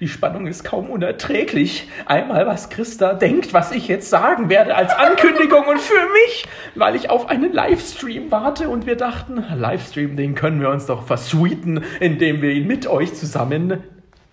[0.00, 1.86] Die Spannung ist kaum unerträglich.
[2.06, 6.96] Einmal, was Christa denkt, was ich jetzt sagen werde als Ankündigung und für mich, weil
[6.96, 11.84] ich auf einen Livestream warte und wir dachten, Livestream, den können wir uns doch versweeten,
[12.00, 13.82] indem wir ihn mit euch zusammen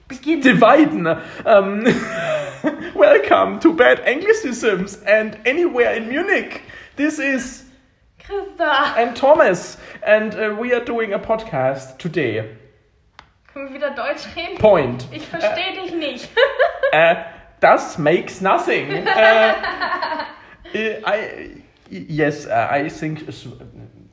[0.10, 1.06] dividen.
[1.06, 1.84] Um,
[2.96, 6.62] welcome to Bad Anglicisms and anywhere in Munich.
[6.96, 7.66] This is
[8.26, 8.96] Christa.
[8.96, 12.67] I'm Thomas and uh, we are doing a podcast today.
[13.58, 14.56] Können wir wieder Deutsch reden?
[14.60, 15.08] Point.
[15.12, 16.30] Ich verstehe dich nicht.
[16.94, 17.16] Uh,
[17.60, 18.88] das makes nothing.
[18.92, 19.54] Uh,
[20.78, 23.28] I, yes, uh, I think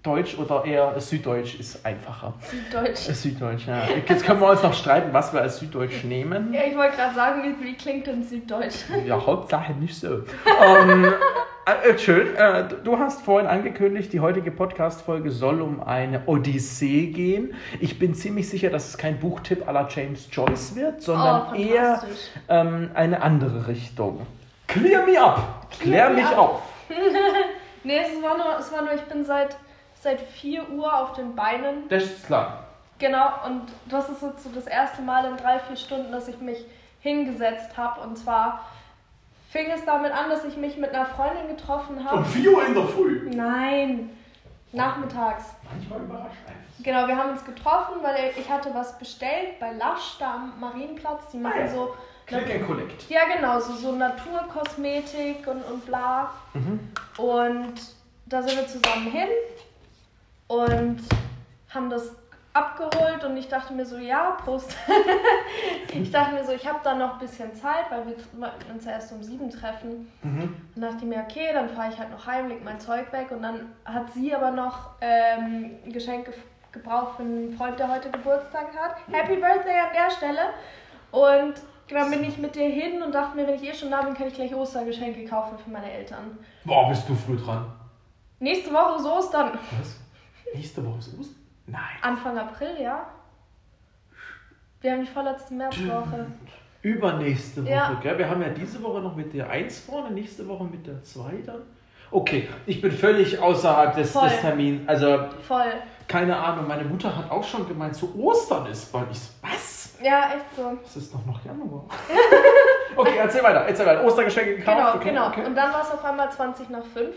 [0.04, 2.34] Deutsch oder eher Süddeutsch ist einfacher.
[2.70, 3.00] Deutsch.
[3.00, 3.84] Süddeutsch, ja.
[4.06, 6.52] Jetzt können wir uns noch streiten, was wir als Süddeutsch nehmen.
[6.52, 8.80] Ja, ich wollte gerade sagen, wie, wie klingt denn Süddeutsch?
[9.06, 10.18] Ja, Hauptsache nicht so.
[10.62, 11.06] ähm,
[11.64, 12.36] äh, schön.
[12.36, 17.54] Äh, du hast vorhin angekündigt, die heutige Podcast-Folge soll um eine Odyssee gehen.
[17.80, 21.54] Ich bin ziemlich sicher, dass es kein Buchtipp à la James Joyce wird, sondern Oh,
[21.56, 22.02] eher
[22.50, 24.26] ähm, eine andere Richtung.
[24.66, 25.70] Clear me up!
[25.80, 26.38] Klär Clear me mich up.
[26.38, 26.62] auf!
[27.86, 29.58] Nee, es war nur, es war nur ich bin seit,
[30.04, 31.88] seit 4 Uhr auf den Beinen.
[31.88, 32.64] Das ist klar.
[32.98, 36.38] Genau, und das ist jetzt so das erste Mal in drei, vier Stunden, dass ich
[36.38, 36.64] mich
[37.00, 38.00] hingesetzt habe.
[38.02, 38.60] Und zwar
[39.50, 42.24] fing es damit an, dass ich mich mit einer Freundin getroffen habe.
[42.24, 43.30] 4 Uhr in der Früh.
[43.34, 44.10] Nein,
[44.72, 45.54] nachmittags.
[45.68, 46.64] Manchmal überrascht einen.
[46.82, 51.30] Genau, wir haben uns getroffen, weil ich hatte was bestellt bei Lush, da am Marienplatz.
[51.32, 51.68] Die machen Ah ja.
[51.68, 51.94] so.
[52.26, 53.10] Click and Collect.
[53.10, 56.30] Ja, genau, so, so Naturkosmetik und, und bla.
[56.54, 56.80] Mhm.
[57.18, 57.74] Und
[58.26, 59.28] da sind wir zusammen hin
[60.48, 61.00] und
[61.68, 62.16] haben das
[62.54, 64.76] abgeholt und ich dachte mir so, ja, Prost.
[65.92, 68.14] ich dachte mir so, ich habe da noch ein bisschen Zeit, weil wir
[68.72, 70.10] uns ja erst um sieben treffen.
[70.22, 70.54] Mhm.
[70.76, 73.32] Dann dachte ich mir, okay, dann fahre ich halt noch heim, leg mein Zeug weg
[73.32, 76.32] und dann hat sie aber noch ähm, ein Geschenk
[76.70, 78.96] gebraucht für einen Freund, der heute Geburtstag hat.
[79.10, 80.40] Happy Birthday an der Stelle.
[81.10, 81.54] Und
[81.88, 84.14] dann bin ich mit dir hin und dachte mir, wenn ich eh schon da bin,
[84.14, 86.38] kann ich gleich Ostergeschenke kaufen für meine Eltern.
[86.64, 87.66] Boah, bist du früh dran.
[88.38, 89.58] Nächste Woche ist Ostern.
[89.78, 90.03] Was?
[90.54, 91.36] Nächste Woche ist Ostern?
[91.66, 91.80] Nein.
[92.02, 93.06] Anfang April, ja?
[94.80, 96.26] Wir haben die vorletzte Märzwoche.
[96.82, 97.98] Übernächste Woche, Ja.
[98.02, 98.18] gell?
[98.18, 101.42] Wir haben ja diese Woche noch mit der 1 vorne, nächste Woche mit der 2
[101.46, 101.62] dann.
[102.10, 104.86] Okay, ich bin völlig außerhalb des, des Termins.
[104.86, 105.72] Also, Voll.
[106.06, 109.10] keine Ahnung, meine Mutter hat auch schon gemeint, zu Ostern ist bald.
[109.10, 109.96] Ich so, was?
[110.02, 110.78] Ja, echt so.
[110.84, 111.86] Es ist doch noch Januar.
[112.96, 114.04] okay, erzähl weiter, erzähl weiter.
[114.04, 114.76] Ostergeschenke gekauft?
[114.76, 115.28] Genau, okay, genau.
[115.28, 115.46] Okay.
[115.46, 117.16] Und dann war es auf einmal 20 nach 5.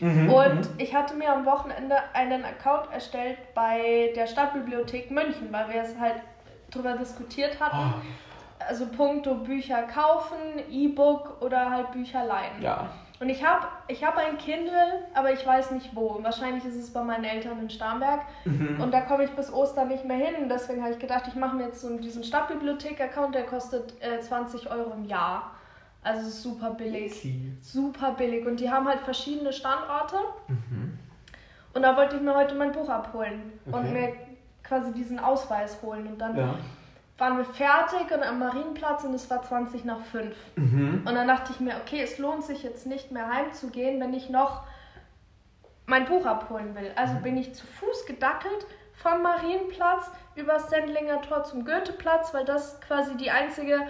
[0.00, 0.74] Mhm, Und mhm.
[0.78, 5.98] ich hatte mir am Wochenende einen Account erstellt bei der Stadtbibliothek München, weil wir es
[5.98, 6.16] halt
[6.70, 7.94] drüber diskutiert hatten.
[7.94, 10.36] Oh, Also puncto Bücher kaufen,
[10.70, 12.60] E-Book oder halt Bücher leihen.
[12.60, 12.88] ja.
[13.20, 16.20] Und ich habe ich hab ein Kindle, aber ich weiß nicht wo.
[16.22, 18.20] Wahrscheinlich ist es bei meinen Eltern in Starnberg.
[18.44, 18.80] Mhm.
[18.80, 20.40] Und da komme ich bis Ostern nicht mehr hin.
[20.40, 24.20] Und deswegen habe ich gedacht, ich mache mir jetzt so diesen Stadtbibliothek-Account, der kostet äh,
[24.20, 25.50] 20 Euro im Jahr.
[26.02, 27.12] Also super billig.
[27.24, 27.52] Easy.
[27.60, 28.46] Super billig.
[28.46, 30.16] Und die haben halt verschiedene Standorte.
[30.48, 30.98] Mhm.
[31.74, 33.92] Und da wollte ich mir heute mein Buch abholen und Okay.
[33.92, 34.12] mir
[34.62, 36.06] quasi diesen Ausweis holen.
[36.06, 36.54] Und dann Ja.
[37.18, 40.34] waren wir fertig und am Marienplatz und es war 20 nach 5.
[40.56, 41.02] Mhm.
[41.06, 44.30] Und dann dachte ich mir, okay, es lohnt sich jetzt nicht mehr heimzugehen, wenn ich
[44.30, 44.62] noch
[45.86, 46.90] mein Buch abholen will.
[46.96, 52.80] Also bin ich zu Fuß gedackelt vom Marienplatz über Sendlinger Tor zum Goetheplatz, weil das
[52.80, 53.80] quasi die einzige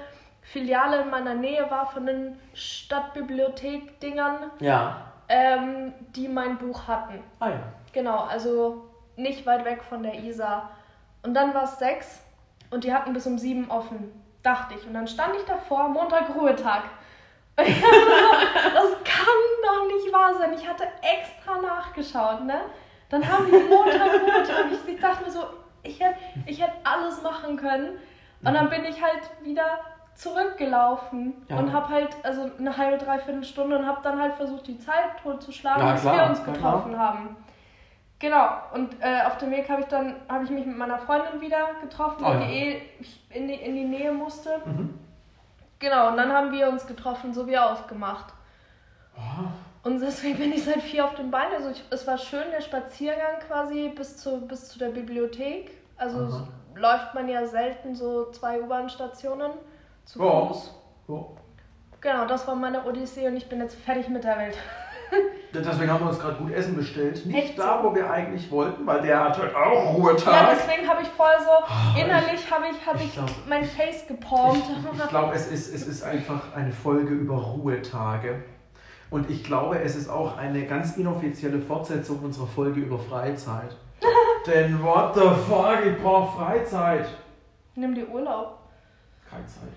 [0.52, 5.02] Filiale in meiner Nähe war von den Stadtbibliothek-Dingern, Ja.
[5.28, 7.22] ähm, die mein Buch hatten.
[7.40, 7.62] Ah ja.
[7.92, 8.84] Genau, also
[9.16, 10.70] nicht weit weg von der Isar.
[11.22, 12.22] Und dann war es sechs
[12.70, 14.86] und die hatten bis um sieben offen, dachte ich.
[14.86, 16.84] Und dann stand ich davor, Montag Ruhetag.
[17.58, 19.26] Und ich hab so, das kann
[19.64, 20.52] doch nicht wahr sein.
[20.54, 22.60] Ich hatte extra nachgeschaut, ne?
[23.10, 24.66] Dann haben die Montag Ruhetag.
[24.70, 25.44] Ich, ich dachte mir so,
[25.82, 27.98] ich hätte ich hätt alles machen können.
[28.44, 29.80] Und dann bin ich halt wieder
[30.18, 31.58] zurückgelaufen Ja.
[31.58, 35.16] und habe halt also eine halbe, dreiviertel Stunde und habe dann halt versucht, die Zeit
[35.22, 37.36] totzuschlagen, bis klar, wir uns klar, getroffen haben.
[38.18, 41.40] Genau, und äh, auf dem Weg habe ich dann habe ich mich mit meiner Freundin
[41.40, 42.40] wieder getroffen, Oh, ja.
[42.40, 42.82] die eh
[43.30, 44.60] in die, in die Nähe musste.
[44.64, 44.98] Mhm.
[45.78, 48.34] Genau, und dann haben wir uns getroffen, so wie ausgemacht.
[49.16, 49.44] Oh.
[49.84, 51.54] Und deswegen bin ich seit vier auf den Beinen.
[51.54, 55.70] Also ich, es war schön, der Spaziergang quasi bis zu, bis zu der Bibliothek.
[55.96, 59.52] Also läuft man ja selten so zwei U-Bahn-Stationen
[60.08, 60.46] zu Ja.
[60.46, 60.74] Fuß.
[61.08, 61.24] Ja.
[62.00, 64.56] Genau, das war meine Odyssee und ich bin jetzt fertig mit der Welt.
[65.54, 67.24] Deswegen haben wir uns gerade gut Essen bestellt.
[67.26, 70.50] Nicht Echt da, wo wir eigentlich wollten, weil der hat heute auch Ja, Ruhetag.
[70.54, 74.06] deswegen habe ich voll so, Ah, innerlich habe ich, hab ich ich, glaub- mein Face
[74.06, 74.62] gepalmt.
[74.92, 78.42] Ich, ich glaube, es ist, es ist einfach eine Folge über Ruhetage.
[79.10, 83.74] Und ich glaube, es ist auch eine ganz inoffizielle Fortsetzung unserer Folge über Freizeit.
[84.46, 87.08] Denn what the fuck, ich brauche Freizeit.
[87.74, 88.58] Nimm dir Urlaub.
[89.30, 89.72] Keine Zeit.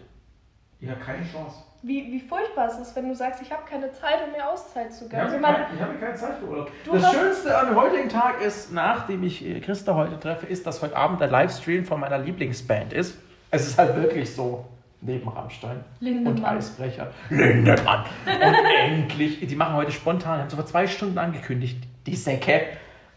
[0.82, 1.58] Ja, keine Chance.
[1.84, 4.94] Wie, wie furchtbar es ist, wenn du sagst, ich habe keine Zeit, um mir Auszeit
[4.94, 5.26] zu Ich gönnen.
[5.32, 6.72] habe Also keine, ich habe keine Zeit für Urlaub.
[6.92, 10.96] Das Schönste an heutigen Tag ist, nachdem ich äh, Christa heute treffe, ist, dass heute
[10.96, 13.18] Abend der Livestream von meiner Lieblingsband ist.
[13.50, 14.66] Es ist halt wirklich so,
[15.02, 16.46] neben Rammstein und Lindemann.
[16.58, 17.12] Eisbrecher.
[17.30, 18.06] Lindemann.
[18.26, 18.42] Und
[18.86, 22.62] endlich, die machen heute spontan, haben so vor zwei Stunden angekündigt, die Säcke,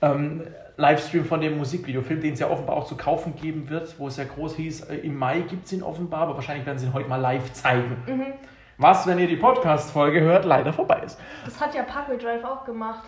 [0.00, 0.42] ähm,
[0.76, 4.16] Livestream von dem Musikvideofilm, den es ja offenbar auch zu kaufen geben wird, wo es
[4.16, 6.92] ja groß hieß, äh, im Mai gibt es ihn offenbar, aber wahrscheinlich werden sie ihn
[6.92, 7.96] heute mal live zeigen.
[8.06, 8.26] Mhm.
[8.78, 11.20] Was, wenn ihr die Podcast-Folge hört, leider vorbei ist.
[11.44, 13.04] Das hat ja Parkway Drive auch gemacht.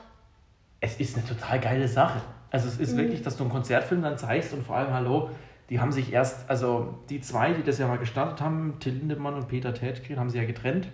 [0.81, 2.21] es ist eine total geile Sache.
[2.53, 2.99] Also es ist Mhm.
[2.99, 5.31] wirklich, dass du einen Konzertfilm dann zeigst und vor allem, hallo,
[5.69, 9.35] die haben sich erst, also die zwei, die das ja mal gestartet haben, Till Lindemann
[9.35, 10.87] und Peter Tätgren, haben sie ja getrennt.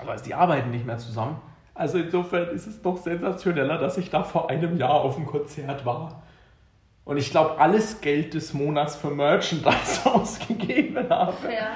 [0.00, 1.36] Aber also die arbeiten nicht mehr zusammen.
[1.78, 5.86] Also insofern ist es doch sensationeller, dass ich da vor einem Jahr auf dem Konzert
[5.86, 6.22] war.
[7.04, 11.36] Und ich glaube, alles Geld des Monats für Merchandise ausgegeben habe.
[11.44, 11.68] Ja.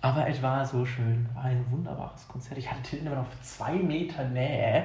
[0.00, 1.28] Aber es war so schön.
[1.34, 2.58] War ein wunderbares Konzert.
[2.58, 4.84] Ich hatte Till Lindemann auf zwei Meter Nähe.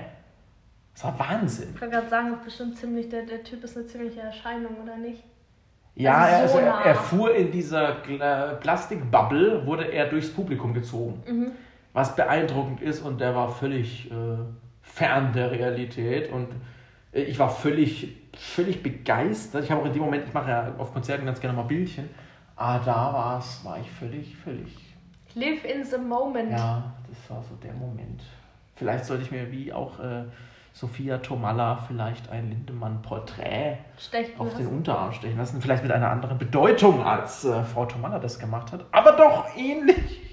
[0.96, 1.70] Das war Wahnsinn.
[1.76, 5.24] Ich wollte gerade sagen, bestimmt ziemlich, der, der Typ ist eine ziemliche Erscheinung, oder nicht?
[5.94, 7.94] Ja, Also er, so also er, er fuhr in dieser
[8.62, 11.22] Plastikbubble, wurde er durchs Publikum gezogen.
[11.28, 11.52] Mhm.
[11.96, 14.16] Was beeindruckend ist und der war völlig äh,
[14.82, 16.50] fern der Realität und
[17.14, 19.64] äh, ich war völlig, völlig begeistert.
[19.64, 22.10] Ich habe auch in dem Moment, ich mache ja auf Konzerten ganz gerne mal Bildchen,
[22.58, 24.76] aber da war's, war ich völlig, völlig,
[25.36, 26.52] Live in the moment.
[26.52, 28.22] ja, das war so der Moment.
[28.76, 30.24] Vielleicht sollte ich mir wie auch äh,
[30.74, 33.78] Sophia Tomalla vielleicht ein Lindemann-Porträt
[34.38, 34.68] auf den.
[34.68, 35.62] Unterarm stechen lassen.
[35.62, 38.84] Vielleicht mit einer anderen Bedeutung, als äh, Frau Tomalla das gemacht hat.
[38.92, 40.25] Aber doch ähnlich.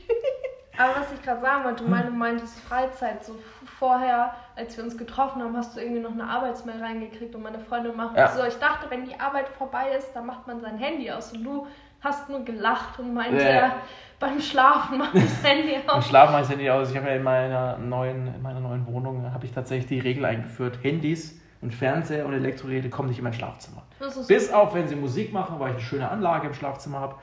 [0.79, 3.23] Aber was ich gerade sagen wollte, du meine, meintest Freizeit.
[3.25, 3.37] So
[3.79, 7.59] vorher, als wir uns getroffen haben, hast du irgendwie noch eine Arbeitsmail reingekriegt und meine
[7.59, 8.29] Freundin macht Ja.
[8.29, 8.43] so.
[8.45, 11.33] Ich dachte, wenn die Arbeit vorbei ist, dann macht man sein Handy aus.
[11.33, 11.67] Und du
[12.01, 13.51] hast nur gelacht und meinte, Ja.
[13.51, 13.73] ja,
[14.19, 16.09] beim Schlafen macht das Handy aus.
[16.09, 16.91] Schlafen mache ich das Handy aus.
[16.91, 20.25] Ich habe ja in meiner neuen, in meiner neuen Wohnung habe ich tatsächlich die Regel
[20.25, 23.83] eingeführt: Handys und Fernseher und Elektrogeräte kommen nicht in mein Schlafzimmer.
[24.27, 27.17] Bis auf, wenn sie Musik machen, weil ich eine schöne Anlage im Schlafzimmer habe.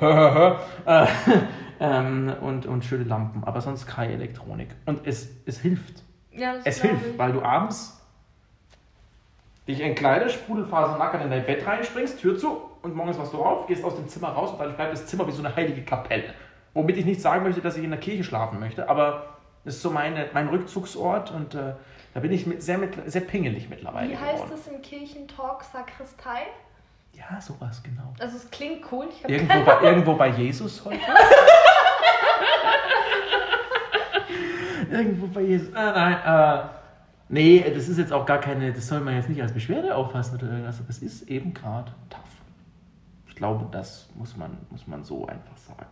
[1.82, 4.68] Äh, ähm, und, und schöne Lampen, aber sonst keine Elektronik.
[4.86, 6.02] Und es, es hilft.
[6.30, 7.18] ja, das Es hilft, ich.
[7.18, 8.00] weil du abends
[9.66, 13.84] dich entkleidest, Sprudelfasernackert in dein Bett reinspringst, Tür zu und morgens wachst du auf, gehst
[13.84, 16.34] aus dem Zimmer raus und dann bleibt das Zimmer wie so eine heilige Kapelle.
[16.74, 19.26] Womit ich nicht sagen möchte, dass ich in der Kirche schlafen möchte, aber
[19.64, 21.74] das ist so meine, mein Rückzugsort und äh,
[22.14, 24.52] da bin ich mit, sehr, mit, sehr pingelig mittlerweile Wie heißt geworden.
[24.54, 25.62] es im Kirchentalk?
[25.64, 26.46] Sakristei?
[27.14, 28.14] Ja, sowas, genau.
[28.18, 29.06] Also es klingt cool.
[29.10, 30.98] Ich Irgendwo bei, irgendwo bei Jesus heute?
[34.92, 35.74] irgendwo bei Jesus.
[35.74, 36.68] Ah, nein, äh,
[37.28, 40.36] nee, das ist jetzt auch gar keine, das soll man jetzt nicht als Beschwerde auffassen
[40.38, 42.20] oder irgendwas, aber es ist eben gerade tough.
[43.28, 45.86] Ich glaube, das muss man, muss man so einfach sagen.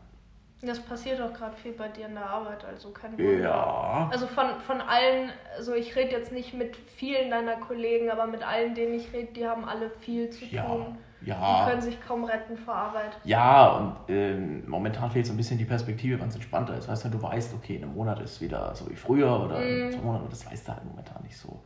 [0.63, 3.39] Das passiert auch gerade viel bei dir in der Arbeit, also kein Wunder.
[3.39, 4.09] Ja.
[4.13, 8.47] Also von, von allen, also ich rede jetzt nicht mit vielen deiner Kollegen, aber mit
[8.47, 10.99] allen, denen ich rede, die haben alle viel zu Ja, tun.
[11.23, 11.67] Die ja.
[11.69, 13.13] können sich kaum retten vor Arbeit.
[13.25, 16.89] Ja, und ähm, momentan fehlt so ein bisschen die Perspektive, wann es entspannter ist.
[16.89, 19.87] Weißt du, du weißt, okay, in einem Monat ist wieder so wie früher oder in
[19.89, 19.93] Mhm.
[19.93, 21.63] zwei Monaten, das weißt du halt momentan nicht so.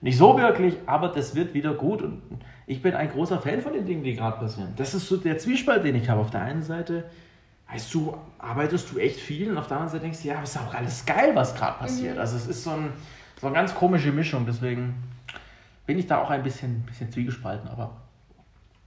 [0.00, 2.22] Nicht so wirklich, aber das wird wieder gut und
[2.66, 4.72] ich bin ein großer Fan von den Dingen, die gerade passieren.
[4.76, 6.20] Das ist so der Zwiespalt, den ich habe.
[6.20, 7.04] Auf der einen Seite,
[7.72, 10.44] weißt du, arbeitest du echt viel und auf der anderen Seite denkst du, ja, aber
[10.44, 12.14] ist auch alles geil, was gerade passiert.
[12.14, 12.20] Mhm.
[12.20, 12.92] Also es ist so, ein,
[13.40, 15.02] so eine ganz komische Mischung, deswegen
[15.86, 17.96] bin ich da auch ein bisschen, bisschen zwiegespalten, aber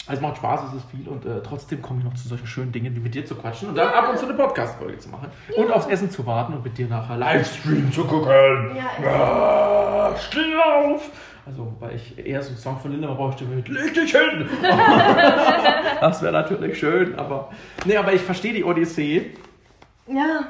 [0.08, 2.72] es macht Spaß, es ist viel und äh, trotzdem komme ich noch zu solchen schönen
[2.72, 5.28] Dingen wie mit dir zu quatschen und dann ab und zu eine Podcast-Folge zu machen
[5.56, 8.76] und aufs Essen zu warten und mit dir nachher Livestream zu gucken.
[8.76, 11.10] Ja, Ja, steh auf!
[11.46, 14.48] Also, weil ich eher so einen Song von Lindemann brauchte mit Leg dich hin!
[16.00, 17.50] das wäre natürlich schön, aber.
[17.86, 19.32] Nee, aber ich verstehe die Odyssee.
[20.08, 20.42] Ja.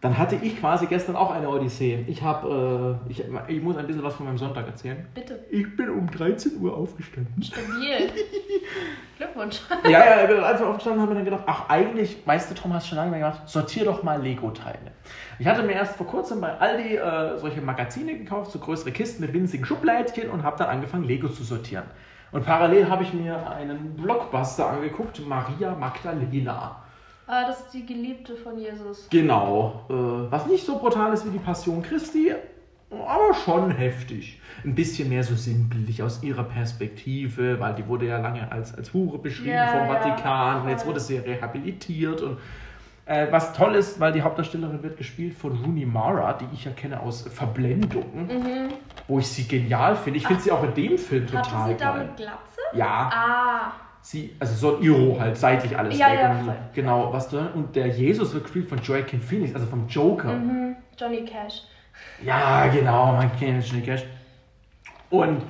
[0.00, 2.04] Dann hatte ich quasi gestern auch eine Odyssee.
[2.06, 5.06] Ich habe, äh, ich, ich muss ein bisschen was von meinem Sonntag erzählen.
[5.14, 5.44] Bitte.
[5.50, 7.42] Ich bin um 13 Uhr aufgestanden.
[7.42, 8.10] Stabil.
[9.18, 9.60] Glückwunsch.
[9.84, 12.72] Ja, ja, als wir aufgestanden haben, haben wir dann gedacht, ach eigentlich, weißt du, Tom,
[12.72, 14.92] hast du schon lange mehr gemacht, sortier doch mal Lego-Teile.
[15.38, 19.20] Ich hatte mir erst vor kurzem bei Aldi äh, solche Magazine gekauft, so größere Kisten
[19.20, 21.84] mit winzigen Schubleitchen und habe dann angefangen, Lego zu sortieren.
[22.32, 26.82] Und parallel habe ich mir einen Blockbuster angeguckt, Maria Magdalena.
[27.32, 29.06] Ah, das ist die Geliebte von Jesus.
[29.08, 29.92] Genau, äh,
[30.32, 32.32] was nicht so brutal ist wie die Passion Christi,
[32.90, 34.40] aber schon heftig.
[34.64, 38.92] Ein bisschen mehr so sinnbildlich aus ihrer Perspektive, weil die wurde ja lange als, als
[38.92, 42.38] Hure beschrieben Ja, vom ja, Vatikan und jetzt wurde sie rehabilitiert und
[43.06, 46.72] äh, was toll ist, weil die Hauptdarstellerin wird gespielt von Rooney Mara, die ich ja
[46.72, 48.70] kenne aus Verblendung,
[49.06, 50.18] wo ich sie genial finde.
[50.18, 52.06] Ich finde sie auch in dem Film Hatte total sie da geil.
[52.06, 52.60] mit Glatze?
[52.72, 53.72] Ja, Ah.
[54.02, 56.18] Sie, also so ein Iro halt, seitlich alles Ja, weg.
[56.20, 56.52] ja, und so.
[56.74, 60.32] Genau, was du, und der Jesus wird gespielt von Joaquin Phoenix, also vom Joker.
[60.32, 60.76] Mhm.
[60.98, 61.62] Johnny Cash.
[62.22, 64.04] Ja, genau, man kennt Johnny Cash.
[65.10, 65.42] Und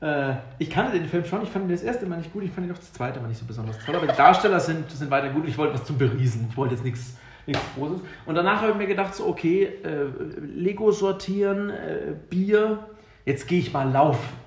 [0.00, 2.50] äh, ich kannte den Film schon, ich fand ihn das erste Mal nicht gut, ich
[2.50, 5.10] fand ihn auch das zweite Mal nicht so besonders toll, aber die Darsteller sind, sind
[5.10, 7.16] weiter gut, ich wollte was zum Beriesen, ich wollte jetzt nichts
[7.46, 8.00] nichts Großes.
[8.26, 10.04] Und danach habe ich mir gedacht, so, okay, äh,
[10.40, 12.78] Lego sortieren, äh, Bier,
[13.24, 14.41] jetzt gehe ich mal laufen.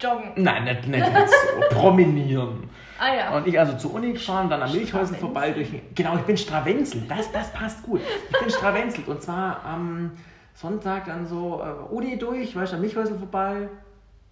[0.00, 0.32] Joggen.
[0.36, 2.70] Nein, nicht, nicht jetzt so, promenieren.
[3.00, 3.36] Ah ja.
[3.36, 5.68] Und ich also zur Uni gefahren, dann am Milchhäusen vorbei durch.
[5.94, 7.10] Genau, ich bin Stravenzelt.
[7.10, 8.00] Das, das passt gut.
[8.30, 9.06] Ich bin Stravenzelt.
[9.08, 10.12] Und zwar am
[10.54, 13.68] Sonntag dann so äh, Uni durch, weißt du, am Milchhäusen vorbei.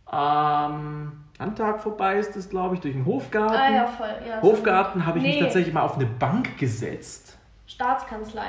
[0.06, 3.54] Am Landtag vorbei ist das, glaube ich, durch den Hofgarten.
[3.56, 4.08] ah ja, voll.
[4.26, 5.40] Ja, Hofgarten habe ich mich Nee.
[5.42, 7.36] tatsächlich mal auf eine Bank gesetzt.
[7.66, 8.46] Staatskanzlei.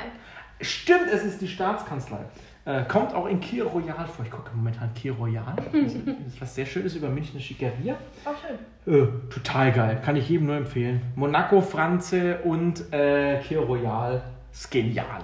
[0.60, 2.18] Stimmt, es ist die Staatskanzlei.
[2.64, 4.24] Äh, kommt auch in Kier Royal vor.
[4.24, 5.56] Ich gucke momentan Kier Royal.
[5.72, 7.96] Das ist was sehr Schönes über Münchner Schickeria.
[8.24, 8.94] Auch schön.
[8.94, 10.02] Äh, total geil.
[10.04, 11.00] Kann ich jedem nur empfehlen.
[11.16, 14.22] Monaco, Franze und äh, Kier Royal.
[14.52, 15.22] Ist genial.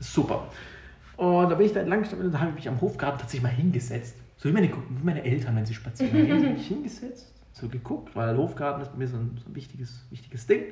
[0.00, 0.48] Ist super.
[1.16, 3.42] Und da bin ich da entlang gestanden und da habe ich mich am Hofgarten tatsächlich
[3.42, 4.16] mal hingesetzt.
[4.36, 6.30] So wie meine, wie meine Eltern, wenn sie spazieren gehen.
[6.32, 9.54] habe ich mich hingesetzt, so geguckt, weil Hofgarten ist bei mir so ein, so ein
[9.54, 10.64] wichtiges, wichtiges Ding.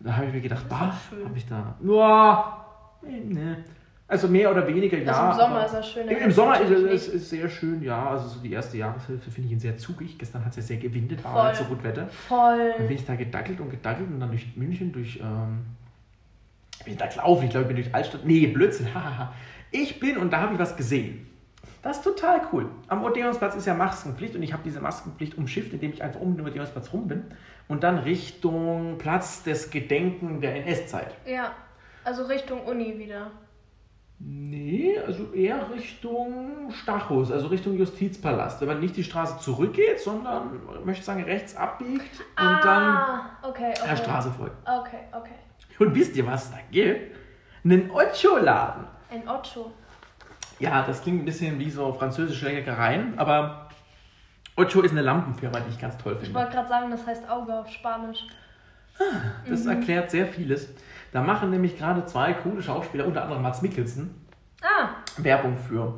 [0.00, 1.24] Da habe ich mir gedacht, bah, schön.
[1.24, 1.76] habe ich da.
[1.84, 2.67] Ja,
[3.02, 3.56] nee.
[4.10, 5.28] Also mehr oder weniger, ja.
[5.28, 6.08] Also im Sommer ist er schön.
[6.08, 8.08] im, Im Sommer ist es ist, sehr schön, ja.
[8.08, 10.18] Also so die erste Jahreshälfte finde ich ihn sehr zugig.
[10.18, 12.02] Gestern hat es ja sehr gewindet, war nicht so gut Wetter.
[12.02, 12.74] Dann Voll.
[12.78, 15.20] bin ich da gedackelt und gedackelt und dann durch München, durch.
[15.20, 15.66] Ähm,
[16.84, 17.44] bin ich da gelaufen?
[17.44, 18.24] Ich glaube, ich bin durch Altstadt.
[18.24, 19.34] Nee, Blödsinn, hahaha.
[19.70, 21.26] Ich bin und da habe ich was gesehen.
[21.82, 22.70] Das ist total cool.
[22.88, 26.36] Am Odeonsplatz ist ja Maskenpflicht und ich habe diese Maskenpflicht umschifft, indem ich einfach um
[26.36, 27.24] den Odeonsplatz rum bin
[27.68, 31.14] und dann Richtung Platz des Gedenken der NS-Zeit.
[31.26, 31.52] Ja.
[32.04, 33.30] Also Richtung Uni wieder.
[34.20, 38.60] Nee, also eher Richtung Stachus, also Richtung Justizpalast.
[38.60, 43.30] Wenn man nicht die Straße zurückgeht, sondern, ich möchte sagen, rechts abbiegt und dann ah,
[43.42, 43.88] okay, okay.
[43.88, 44.56] der Straße folgt.
[44.66, 45.34] Okay, okay.
[45.78, 47.16] Und wisst ihr, was es da gibt?
[47.64, 48.86] Einen Ocho-Laden.
[49.10, 49.70] Ein Ocho.
[50.58, 53.68] Ja, das klingt ein bisschen wie so französische Leckereien, aber
[54.56, 56.40] Ocho ist eine Lampenfirma, die ich ganz toll Ich finde.
[56.40, 58.26] wollte gerade sagen, das heißt Auge auf Spanisch.
[59.48, 60.68] Das erklärt sehr vieles.
[61.12, 64.14] Da machen nämlich gerade zwei coole Schauspieler, unter anderem Mats Mikkelsen,
[64.62, 64.88] Ah,
[65.18, 65.94] Werbung für.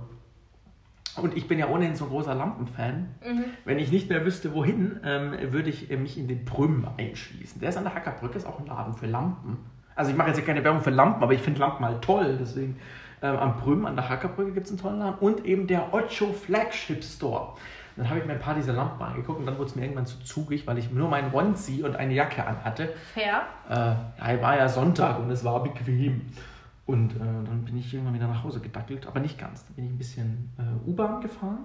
[1.16, 3.08] Und ich bin ja ohnehin so ein großer Lampenfan.
[3.26, 3.44] mhm.
[3.64, 7.60] Wenn ich nicht mehr wüsste, wohin, ähm, würde ich äh, mich in den Prüm einschließen.
[7.60, 9.58] Der ist an der Hackerbrücke, ist auch ein Laden für Lampen.
[9.96, 12.36] Also ich mache jetzt ja keine Werbung für Lampen, aber ich finde Lampen halt toll.
[12.40, 12.76] Deswegen
[13.22, 15.18] ähm, am Prüm an der Hackerbrücke gibt es einen tollen Laden.
[15.18, 17.54] Und eben der Ocho Flagship Store.
[17.96, 20.06] Dann habe ich mir ein paar dieser Lampen angeguckt und dann wurde es mir irgendwann
[20.06, 22.94] zu zugig, weil ich nur meinen Onesie und eine Jacke anhatte.
[23.14, 23.42] fair.
[23.68, 23.74] Äh,
[24.34, 26.32] ja, war ja Sonntag und es war bequem.
[26.86, 29.64] Und äh, dann bin ich irgendwann wieder nach Hause gedackelt, aber nicht ganz.
[29.64, 31.58] Dann bin ich ein bisschen äh, U-Bahn gefahren.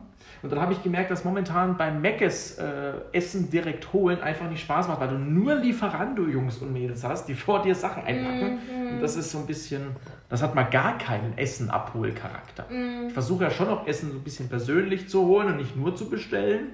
[0.43, 4.61] Und dann habe ich gemerkt, dass momentan beim Meckes äh, Essen direkt holen einfach nicht
[4.61, 8.59] Spaß macht, weil du nur Lieferando-Jungs und Mädels hast, die vor dir Sachen einpacken.
[8.91, 9.95] Und das ist so ein bisschen,
[10.29, 12.65] das hat mal gar keinen Essen-Abhol-Charakter.
[13.07, 15.95] Ich versuche ja schon noch Essen so ein bisschen persönlich zu holen und nicht nur
[15.95, 16.73] zu bestellen.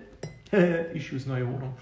[0.94, 1.74] Issues neue Wohnung.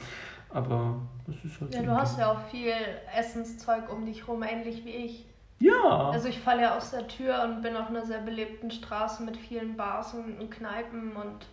[0.51, 2.74] Aber das ist halt Ja, so du hast ja auch viel
[3.18, 5.25] Essenszeug um dich rum, ähnlich wie ich.
[5.60, 6.10] Ja.
[6.12, 9.38] Also ich falle ja aus der Tür und bin auf einer sehr belebten Straße mit
[9.38, 11.46] vielen Bars und, Kneipen und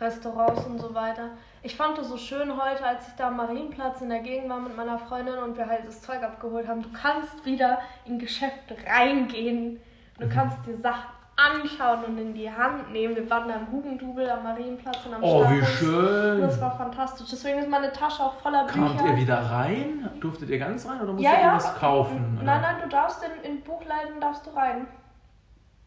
[0.00, 1.30] Restaurants und so weiter.
[1.62, 4.60] Ich fand es so schön heute, als ich da am Marienplatz in der Gegend war
[4.60, 6.82] mit meiner Freundin und wir halt das Zeug abgeholt haben.
[6.82, 9.80] Du kannst wieder in Geschäfte reingehen.
[10.18, 13.14] Du kannst dir Sachen anschauen und in die Hand nehmen.
[13.14, 15.74] Wir waren da im Hugendubel am Marienplatz und am Oh, wie Stachus.
[15.78, 16.40] schön.
[16.40, 17.26] Das war fantastisch.
[17.30, 18.78] Deswegen ist meine Tasche auch voller Bücher.
[18.86, 20.08] Kamt ihr wieder rein?
[20.20, 21.54] Durftet ihr ganz rein oder musstet Ja, ihr ja.
[21.56, 22.40] was kaufen?
[22.42, 24.86] Nein, nein, du darfst in, in Buchläden darfst du rein.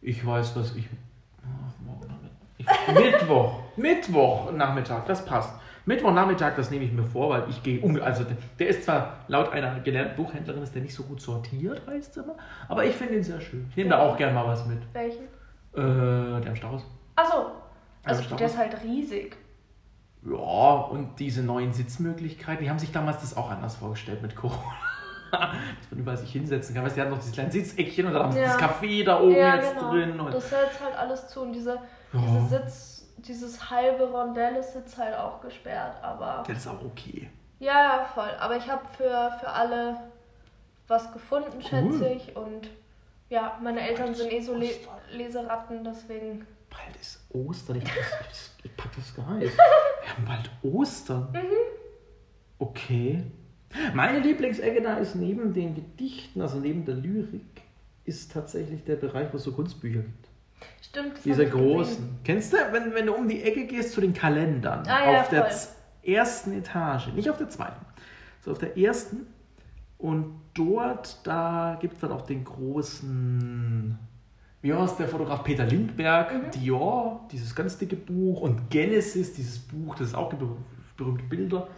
[0.00, 0.88] Ich weiß, was ich.
[2.94, 3.60] Mittwoch.
[3.76, 5.52] Mittwoch Nachmittag, das passt.
[5.86, 7.80] Mittwoch Nachmittag, das nehme ich mir vor, weil ich gehe.
[7.80, 8.24] unge- Also,
[8.58, 12.22] der- ist zwar laut einer gelernten Buchhändlerin, ist der nicht so gut sortiert, heißt es
[12.22, 12.34] immer.
[12.68, 13.66] Aber ich finde ihn sehr schön.
[13.70, 14.78] Ich nehme da auch gerne mal was mit.
[14.92, 15.24] Welchen?
[15.74, 16.82] Äh, der am Strauß.
[17.16, 17.46] Achso.
[18.04, 18.38] Also Stachus?
[18.38, 19.36] der ist halt riesig.
[20.24, 20.36] Ja,
[20.90, 24.60] und diese neuen Sitzmöglichkeiten, die haben sich damals das auch anders vorgestellt mit Corona.
[25.30, 26.84] Dass man überall sich hinsetzen kann.
[26.84, 28.56] Weißt, du, die hatten noch dieses kleine Sitzeckchen und dann haben sie Ja.
[28.56, 29.92] das Café da oben ja, jetzt genau.
[29.92, 30.20] drin.
[30.20, 31.74] Und das ist jetzt halt alles zu und diese,
[32.12, 32.20] Ja.
[32.20, 37.30] diese Sitz, dieses halbe Rondell ist jetzt halt auch gesperrt, aber das ist auch okay.
[37.60, 38.30] ja, ja, voll.
[38.40, 39.96] Aber ich habe für, für alle
[40.88, 42.68] was gefunden, schätze ich und
[43.30, 44.68] ja, meine Eltern sind eh so Le
[45.12, 47.76] Leseratten, deswegen Bald ist Ostern.
[47.78, 49.56] Ich, pack das, ich pack das gar nicht.
[49.56, 51.32] Wir haben bald Ostern.
[51.32, 51.38] Mhm.
[52.58, 53.22] Okay.
[53.94, 57.62] Meine Lieblingsecke da ist neben den Gedichten, also neben der Lyrik,
[58.04, 60.28] ist tatsächlich der Bereich, wo es so Kunstbücher gibt.
[60.82, 61.14] stimmt.
[61.14, 61.66] das Diese ich gesehen.
[61.68, 62.18] großen.
[62.24, 64.84] Kennst du, wenn, wenn du um die Ecke gehst zu den Kalendern?
[64.88, 65.52] Ah, ja, auf der voll.
[65.52, 65.70] z-
[66.02, 67.84] ersten Etage, nicht auf der zweiten.
[68.44, 69.26] So auf der ersten.
[69.98, 73.98] Und dort, da gibt es dann auch den großen,
[74.62, 76.50] wie heißt der Fotograf Peter Lindberg, Mhm.
[76.50, 80.46] Dior, dieses ganz dicke Buch und Genesis, dieses Buch, das ist auch gibt
[80.96, 81.68] berühmte Bilder.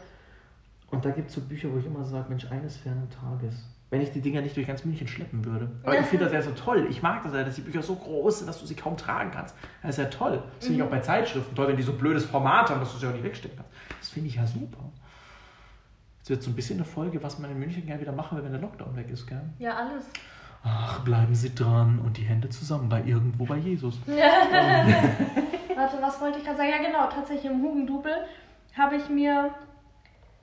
[0.91, 3.55] Und da gibt es so Bücher, wo ich immer sage, Mensch, eines fernen Tages.
[3.89, 5.71] Wenn ich die Dinger nicht durch ganz München schleppen würde.
[5.83, 6.87] Aber ich finde das ja so toll.
[6.91, 9.31] Ich mag das ja, dass die Bücher so groß sind, dass du sie kaum tragen
[9.31, 9.55] kannst.
[9.83, 10.43] Das ist ja toll.
[10.59, 12.99] Das finde ich auch bei Zeitschriften toll, wenn die so blödes Format haben, dass du
[12.99, 13.73] sie auch nicht wegstecken kannst.
[14.01, 14.79] Das finde ich ja super.
[16.23, 18.45] Jetzt wird so ein bisschen eine Folge, was man in München gerne wieder machen will,
[18.45, 19.43] wenn der Lockdown weg ist, gell?
[19.59, 20.05] Ja, alles.
[20.63, 23.99] Ach, bleiben Sie dran und die Hände zusammen bei irgendwo bei Jesus.
[24.07, 26.71] Warte, was wollte ich gerade sagen?
[26.71, 28.13] Ja, genau, tatsächlich im Hugendubel
[28.79, 29.51] habe ich mir,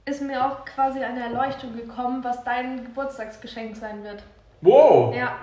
[0.03, 4.21] ist mir auch quasi eine Erleuchtung gekommen, was dein Geburtstagsgeschenk sein wird.
[4.59, 5.15] Wow!
[5.15, 5.38] Ja,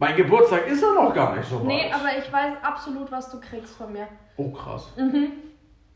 [0.00, 1.66] Mein Geburtstag ist ja noch gar nicht so weit.
[1.66, 4.08] nee, aber ich weiß absolut, was du kriegst von mir.
[4.36, 4.88] Oh, krass.
[4.96, 5.28] Mhm.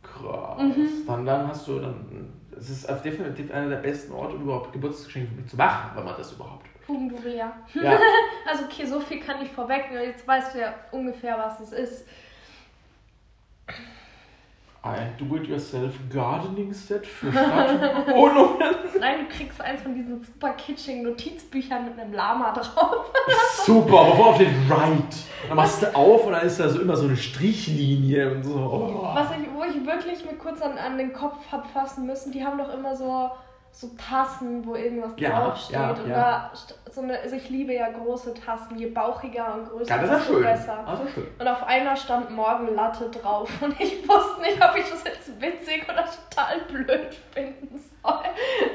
[0.00, 0.60] Krass.
[1.08, 2.30] Dann, dann hast du dann.
[2.58, 6.16] Es ist also definitiv einer der besten Orte, um überhaupt Geburtstagsgeschenke zu machen, wenn man
[6.16, 6.66] das überhaupt.
[6.86, 7.52] Hugendubel, ja.
[7.74, 7.98] Ja.
[8.46, 10.04] Also okay, so viel kann ich vorwegnehmen.
[10.04, 12.06] Jetzt weißt du ja ungefähr, was es ist.
[14.84, 18.58] Ein Do-it-yourself Gardening Set für Stadtwohnungen.
[19.00, 23.10] Nein, du kriegst eins von diesen super kitschigen Notizbüchern mit einem Lama drauf.
[23.64, 25.16] Super, aber auf den Right.
[25.48, 28.54] Dann machst du auf und dann ist da so immer so eine Strichlinie und so.
[28.54, 29.08] Oh.
[29.14, 32.44] Was ich, wo ich wirklich mir kurz an, an den Kopf hab fassen müssen, die
[32.44, 33.30] haben doch immer so,
[33.76, 35.74] so Tassen, wo irgendwas Ja, draufsteht.
[35.76, 36.52] ja, und ja.
[36.92, 40.84] so eine, also ich liebe ja große Tassen, je bauchiger und größer, desto besser.
[40.86, 41.26] Ja schön.
[41.36, 45.84] Und auf einer stand Morgenlatte drauf und ich wusste nicht, ob ich das jetzt witzig
[45.88, 48.14] oder total blöd finden soll.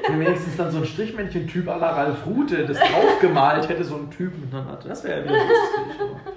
[0.10, 4.12] Wenn wenigstens dann so ein Strichmännchen-Typ à la Ralf Rute das draufgemalt hätte, so ein
[4.12, 4.90] Typ mit einer Latte.
[4.90, 6.02] Das wäre ja wieder lustig.
[6.02, 6.20] aber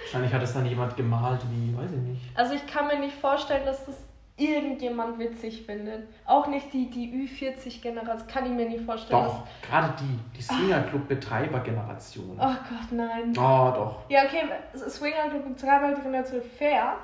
[0.00, 2.22] Wahrscheinlich hat es dann jemand gemalt, wie, weiß ich nicht.
[2.34, 3.96] Also ich kann mir nicht vorstellen, dass das
[4.38, 6.08] irgendjemand witzig findet.
[6.24, 9.24] Auch nicht die, die Ü40-Generation, kann ich mir nicht vorstellen.
[9.24, 12.38] Doch, gerade die, die Swingerclub-Betreiber-Generation.
[12.38, 13.30] Oh Gott, nein.
[13.36, 14.04] Oh, doch.
[14.08, 14.42] Ja, okay,
[14.74, 16.94] Swinger Club und Generation fair.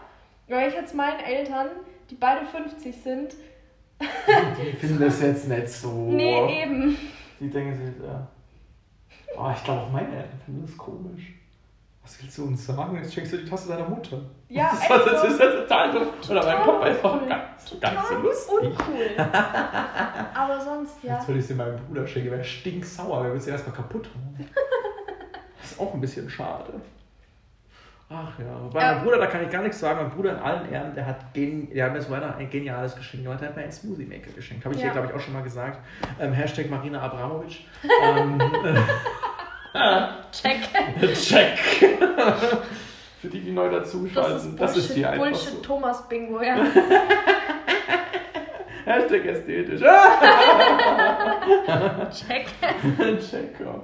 [0.49, 1.68] Aber ich jetzt meinen Eltern,
[2.11, 3.35] die beide 50 sind,
[4.01, 5.88] Die finden das jetzt nicht so.
[6.11, 6.97] nee, eben.
[7.40, 8.27] Die denken sich, ja.
[9.37, 11.35] Oh, ich glaube auch meine Eltern finden das komisch.
[12.05, 12.97] Was willst du uns sagen?
[12.97, 14.19] Jetzt schenkst du die Tasse deiner Mutter.
[14.49, 16.33] Ja, das, ist- das also, ist ja total so.
[16.33, 18.55] Oder mein Papa ist auch ganz, ganz so lustig.
[18.71, 19.17] Uncool.
[20.35, 21.14] Aber sonst, ja.
[21.14, 24.47] Jetzt würde ich sie meinem Bruder schenken, wäre stinksauer, der würde sie erstmal kaputt hauen.
[25.61, 26.75] Das ist auch ein bisschen schade.
[28.11, 28.93] Ach ja, bei Ja.
[28.93, 29.99] meinem Bruder, da kann ich gar nichts sagen.
[30.03, 32.95] Mein Bruder in allen Ehren, der hat, gen der hat mir zu Weihnachten ein geniales
[32.95, 33.40] Geschenk gemacht.
[33.40, 34.62] Der hat mir einen Smoothie Maker geschenkt.
[34.67, 34.88] Habe ich Ja.
[34.88, 35.79] hier, glaube ich, auch schon mal gesagt.
[36.21, 37.61] Ähm, Hashtag Marina Abramovic.
[38.03, 38.38] ähm,
[40.33, 40.61] Check.
[41.15, 41.59] check.
[43.21, 45.61] Für die, die neu Das dazuschalten, ist das Bullshit, ist hier einfach Bullshit so.
[45.61, 46.57] Thomas Bingo, ja.
[48.85, 49.81] Hashtag ästhetisch.
[52.11, 52.47] Check.
[53.31, 53.81] check, ja.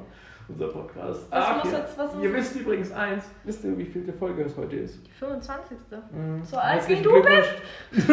[0.49, 1.21] Unser Podcast.
[1.31, 1.79] Was Ach, muss ja.
[1.79, 3.25] jetzt- was Ihr wisst übrigens eins.
[3.45, 5.07] Wisst ihr, wie viel die Folge es heute ist?
[5.07, 5.79] Die 25.
[6.13, 6.45] Mhm.
[6.45, 7.47] So alt wie du Glückwunsch.
[7.93, 8.05] ich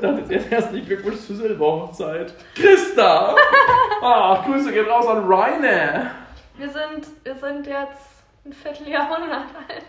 [0.00, 2.32] dachte jetzt erst herzlichen Glückwunsch zur Silberhochzeit.
[2.54, 3.34] Christa!
[4.00, 6.10] Ach, Grüße gehen raus an Rainer.
[6.56, 9.84] Wir sind, wir sind jetzt ein Vierteljahrhundert alt.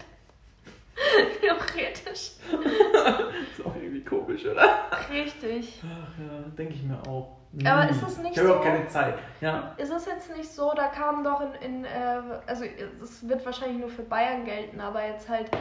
[1.42, 2.04] Theoretisch.
[3.52, 4.64] Ist auch irgendwie komisch, oder?
[5.12, 5.82] Richtig.
[5.84, 7.38] Ach ja, denke ich mir auch.
[7.66, 7.90] Aber Hm.
[7.90, 9.16] ist es nicht Ich habe überhaupt so- keine Zeit.
[9.42, 9.74] Ja.
[9.78, 12.64] Ist es jetzt nicht so, da kam doch in, in äh, also
[13.02, 15.52] es wird wahrscheinlich nur für Bayern gelten, aber jetzt halt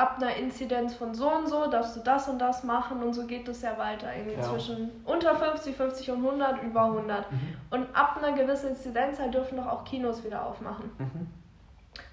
[0.00, 3.26] ab einer Inzidenz von so und so darfst du das und das machen und so
[3.26, 4.08] geht es ja weiter.
[4.16, 4.42] Irgendwie Ja.
[4.42, 7.30] zwischen unter 50, 50 und 100, über 100.
[7.30, 7.38] Mhm.
[7.70, 10.90] Und ab einer gewissen Inzidenz halt dürfen doch auch Kinos wieder aufmachen.
[10.98, 11.26] Mhm.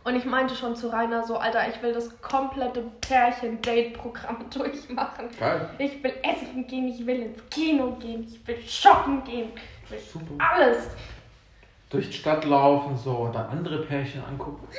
[0.04, 5.30] Und ich meinte schon zu Rainer so, Alter, ich will das komplette Pärchen-Date-Programm durchmachen.
[5.40, 5.70] Geil.
[5.78, 9.52] Ich will essen gehen, ich will ins Kino gehen, ich will shoppen gehen,
[9.86, 10.34] ich will Super.
[10.40, 10.90] alles.
[11.90, 14.68] Durch die Stadt laufen so und dann andere Pärchen angucken.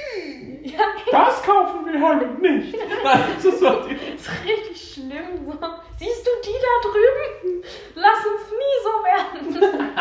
[0.62, 2.74] Ja, Das kaufen wir halt nicht.
[3.04, 5.46] Nein, das ist so die ist richtig schlimm.
[5.46, 5.52] So.
[5.98, 7.64] Siehst du die da drüben?
[7.94, 9.94] Lass uns nie so werden.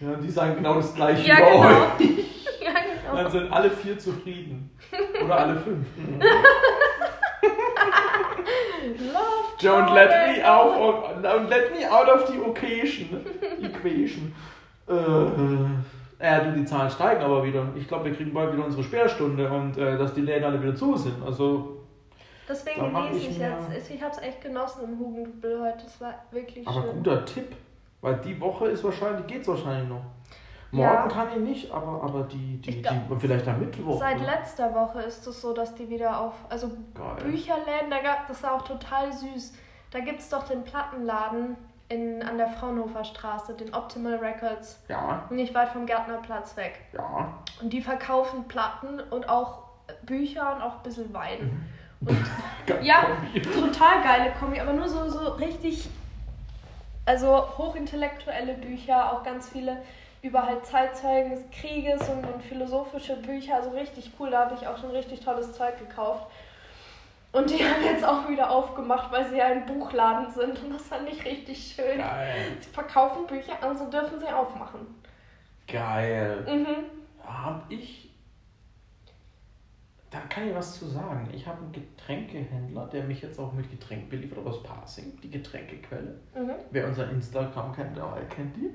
[0.00, 1.62] Ja, die sagen genau das gleiche Ja, genau.
[2.64, 2.72] Ja,
[3.06, 3.30] Dann genau.
[3.30, 4.70] sind alle vier zufrieden.
[5.24, 5.86] Oder alle fünf.
[9.12, 13.24] Love Don't let me out, don't let me out of the occasion.
[13.84, 14.32] Equation.
[14.88, 17.66] Äh, ja, du, die Zahlen steigen aber wieder.
[17.74, 20.74] Ich glaube, wir kriegen bald wieder unsere Sperrstunde und äh, dass die Läden alle wieder
[20.74, 21.22] zu sind.
[21.24, 21.80] Also,
[22.48, 23.90] Deswegen genieße ich ich jetzt.
[23.90, 25.84] Ich habe es echt genossen im Hugendubel heute.
[25.84, 26.96] Das war wirklich aber schön.
[27.02, 27.56] guter Tipp.
[28.00, 30.02] Weil die Woche ist wahrscheinlich, geht's wahrscheinlich noch.
[30.72, 31.06] Morgen Ja.
[31.06, 33.98] kann ich nicht, aber, aber die, die, glaub, die, vielleicht am Mittwoch.
[34.00, 34.26] Seit ne?
[34.26, 37.30] letzter Woche ist es so, dass die wieder auf, also Geil.
[37.30, 39.52] Bücherläden, da gab, das war auch total süß.
[39.90, 41.56] Da gibt es doch den Plattenladen
[41.92, 46.80] in, an der Fraunhofer Straße, den Optimal Records, Ja, nicht weit vom Gärtnerplatz weg.
[46.92, 47.38] ja.
[47.60, 49.58] Und die verkaufen Platten und auch
[50.02, 51.66] Bücher und auch ein bisschen Wein.
[52.66, 53.42] Geil, Ja, Kombi.
[53.42, 55.88] total geile Kombi, aber nur so, so richtig,
[57.04, 59.76] also hochintellektuelle Bücher, auch ganz viele
[60.22, 64.66] über halt Zeitzeugen des Krieges und, und philosophische Bücher, also richtig cool, da habe ich
[64.68, 66.26] auch schon richtig tolles Zeug gekauft.
[67.32, 70.82] Und die haben jetzt auch wieder aufgemacht, weil sie ja ein Buchladen sind und das
[70.82, 71.96] fand ich richtig schön.
[71.96, 72.58] Geil.
[72.60, 74.80] Sie verkaufen Bücher, also dürfen sie aufmachen.
[75.66, 76.44] Geil.
[76.46, 77.26] Mhm.
[77.26, 78.10] Hab ich.
[80.10, 81.30] Da kann ich was zu sagen.
[81.32, 85.30] Ich habe einen Getränkehändler, der mich jetzt auch mit Getränk beliefert, aber aus Parsing, die
[85.30, 86.20] Getränkequelle.
[86.34, 86.52] Mhm.
[86.70, 88.70] Wer unser Instagram kennt, der kennt die.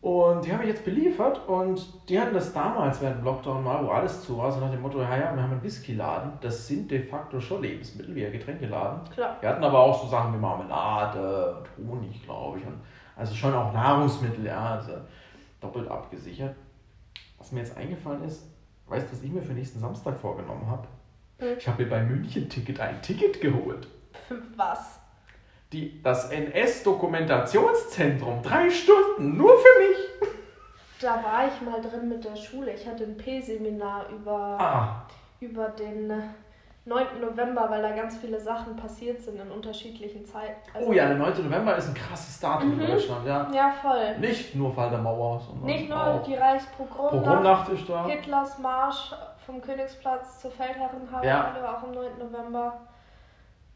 [0.00, 3.84] Und die haben mich jetzt beliefert und die hatten das damals während dem Lockdown mal,
[3.84, 6.32] wo alles zu war, so nach dem Motto, ja, ja, wir haben einen Whiskyladen.
[6.40, 9.00] Das sind de facto schon Lebensmittel, wie ein Getränkeladen.
[9.12, 9.36] Klar.
[9.40, 12.66] Wir hatten aber auch so Sachen wie Marmelade und Honig, glaube ich.
[12.66, 12.78] Und
[13.16, 14.92] also schon auch Nahrungsmittel, ja, also
[15.60, 16.54] doppelt abgesichert.
[17.36, 18.46] Was mir jetzt eingefallen ist,
[18.86, 20.86] weißt du, was ich mir für nächsten Samstag vorgenommen habe?
[21.38, 21.58] Hm.
[21.58, 23.88] Ich habe mir beim München-Ticket ein Ticket geholt.
[24.28, 24.97] Für was?
[25.72, 28.40] Die, das NS-Dokumentationszentrum.
[28.42, 29.98] Drei Stunden, nur für mich.
[31.00, 32.72] Da war ich mal drin mit der Schule.
[32.72, 35.02] Ich hatte ein P-Seminar über, Ah,
[35.40, 36.16] über den äh,
[36.86, 37.20] 9.
[37.20, 40.56] November, weil da ganz viele Sachen passiert sind in unterschiedlichen Zeiten.
[40.72, 41.44] Also- oh ja, der 9.
[41.44, 42.80] November ist ein krasses Datum Mhm.
[42.80, 43.46] in Deutschland, ja.
[43.54, 44.16] Ja, voll.
[44.18, 48.06] Nicht nur Fall der Mauer, sondern Nicht nur die Reichspogromnacht, Pogromnacht ist da.
[48.06, 49.12] Hitlers Marsch
[49.44, 51.52] vom Königsplatz zur Feldherrenhalle, Ja.
[51.76, 52.18] auch am 9.
[52.18, 52.80] November.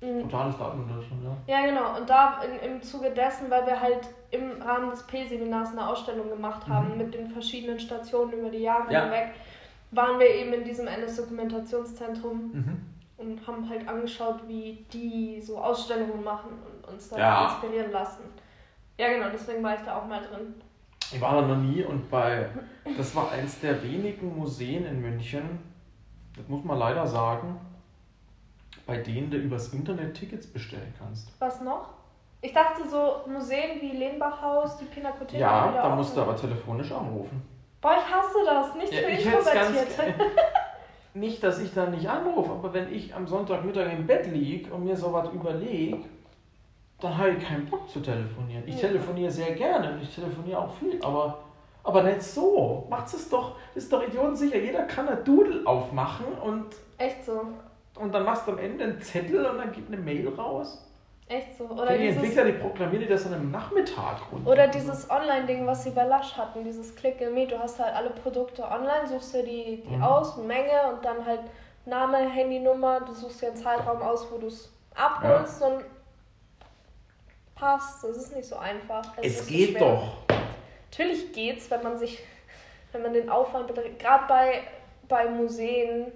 [0.03, 0.23] Mhm.
[0.23, 1.61] Totales Deutschland, ja.
[1.61, 1.97] Ja, genau.
[1.99, 4.01] Und da in, im Zuge dessen, weil wir halt
[4.33, 6.99] im Rahmen des P-Seminars eine Ausstellung gemacht haben Mhm.
[6.99, 9.05] mit den verschiedenen Stationen über die Jahre Ja.
[9.05, 9.29] hinweg,
[9.93, 12.81] waren wir eben in diesem NS-Dokumentationszentrum Mhm.
[13.19, 17.45] und haben halt angeschaut, wie die so Ausstellungen machen und uns da Ja.
[17.45, 18.23] inspirieren lassen.
[18.99, 20.55] Ja, genau, deswegen war ich da auch mal drin.
[21.12, 22.49] Ich war da noch nie und bei,
[22.97, 25.59] das war eins der wenigen Museen in München,
[26.37, 27.59] das muss man leider sagen,
[28.87, 31.29] bei denen du übers Internet Tickets bestellen kannst.
[31.39, 31.89] Was noch?
[32.41, 35.39] Ich dachte so Museen wie Lehnbachhaus, die Pinakothek.
[35.39, 35.97] Ja, da offen.
[35.97, 37.41] musst du aber telefonisch anrufen.
[37.81, 38.75] Boah, ich hasse das.
[38.75, 39.25] Nichts Ja, für ich.
[39.27, 40.15] Introvertierte.
[41.15, 44.85] Nicht, dass ich da nicht anrufe, aber wenn ich am Sonntagmittag im Bett liege und
[44.85, 45.99] mir sowas überlege,
[47.01, 48.63] dann habe ich keinen Bock zu telefonieren.
[48.67, 48.89] Ich Ja.
[48.89, 51.41] telefoniere sehr gerne und ich telefoniere auch viel, aber,
[51.85, 52.87] aber nicht so.
[52.89, 54.57] Macht's es doch, ist doch idiotensicher.
[54.57, 57.43] Jeder kann ein Doodle aufmachen und, Echt so.
[57.97, 60.89] Und dann machst du am Ende einen Zettel und dann gibt eine Mail raus.
[61.29, 61.65] Echt so.
[61.65, 64.51] Oder die dieses, Entwickler, die programmieren das an einem Nachmittag runter.
[64.51, 67.53] oder dieses Online-Ding, was sie bei Lush hatten, dieses Click and Meet.
[67.53, 70.03] Du hast halt alle Produkte online, suchst dir die, die Mhm.
[70.03, 71.41] aus, Menge und dann halt
[71.87, 73.01] Name, Handynummer.
[73.01, 75.85] Du suchst dir einen Zeitraum aus, wo du es abholst und
[77.55, 78.03] passt.
[78.05, 79.03] Das ist nicht so einfach.
[79.23, 79.81] Es ist geht schwer.
[79.81, 80.13] doch.
[80.91, 82.23] Natürlich geht's, wenn man sich,
[82.93, 83.99] wenn man den Aufwand beträgt.
[84.01, 84.61] Gerade bei,
[85.09, 86.13] bei Museen.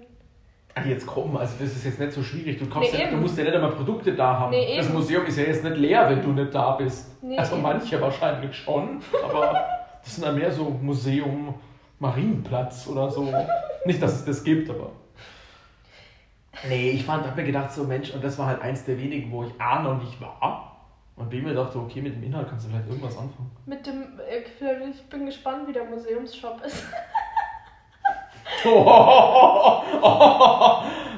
[0.79, 2.59] Ach, jetzt komm, also das ist jetzt nicht so schwierig.
[2.59, 4.51] Du, kaufst Nee, ja, du musst ja nicht einmal Produkte da haben.
[4.51, 4.95] Nee, das eben.
[4.95, 7.21] Museum ist ja jetzt nicht leer, wenn du nicht da bist.
[7.21, 7.63] Nee, also eben.
[7.63, 9.65] manche wahrscheinlich schon, aber
[10.03, 11.53] das sind ja mehr so Museum
[11.99, 13.33] Marienplatz oder so.
[13.85, 14.91] nicht, dass es das gibt, aber.
[16.67, 19.31] Nee, ich fand, hab mir gedacht, so Mensch, und das war halt eins der wenigen,
[19.31, 20.77] wo ich A noch nicht war.
[21.15, 23.51] Und B mir dachte, okay, mit dem Inhalt kannst du vielleicht irgendwas anfangen.
[23.65, 26.83] Mit dem, äh, ich bin gespannt, wie der Museumsshop ist.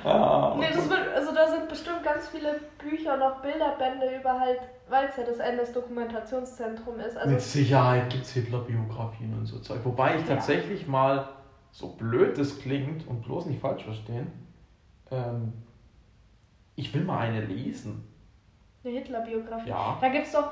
[0.03, 4.39] Ja, Nee, das wird, also da sind bestimmt ganz viele Bücher und auch Bilderbände über
[4.39, 7.17] halt, weil es ja das NS-Dokumentationszentrum ist.
[7.17, 9.81] Also Mit Sicherheit gibt es Hitler-Biografien und so Zeug.
[9.83, 10.35] Wobei ich Ja.
[10.35, 11.27] tatsächlich mal,
[11.71, 14.31] so blöd das klingt und bloß nicht falsch verstehen,
[15.11, 15.53] ähm,
[16.75, 18.05] ich will mal eine lesen.
[18.83, 19.69] eine Hitler-Biografie.
[19.69, 19.97] Ja.
[19.99, 20.51] Da gibt's doch,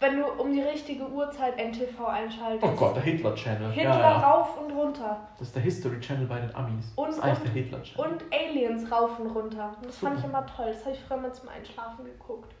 [0.00, 2.62] wenn du um die richtige Uhrzeit NTV einschaltest.
[2.64, 3.72] Oh Gott, der Hitler-Channel.
[3.72, 4.18] Hitler ja, ja.
[4.18, 5.28] rauf und runter.
[5.38, 6.92] Das ist der History-Channel bei den Amis.
[6.94, 8.12] Und- das ist eigentlich und- der Hitler-Channel.
[8.12, 9.74] Und Aliens rauf und runter.
[9.76, 10.38] Und das fand ich Super.
[10.38, 10.66] immer toll.
[10.72, 12.54] Das habe ich früher mal zum Einschlafen geguckt.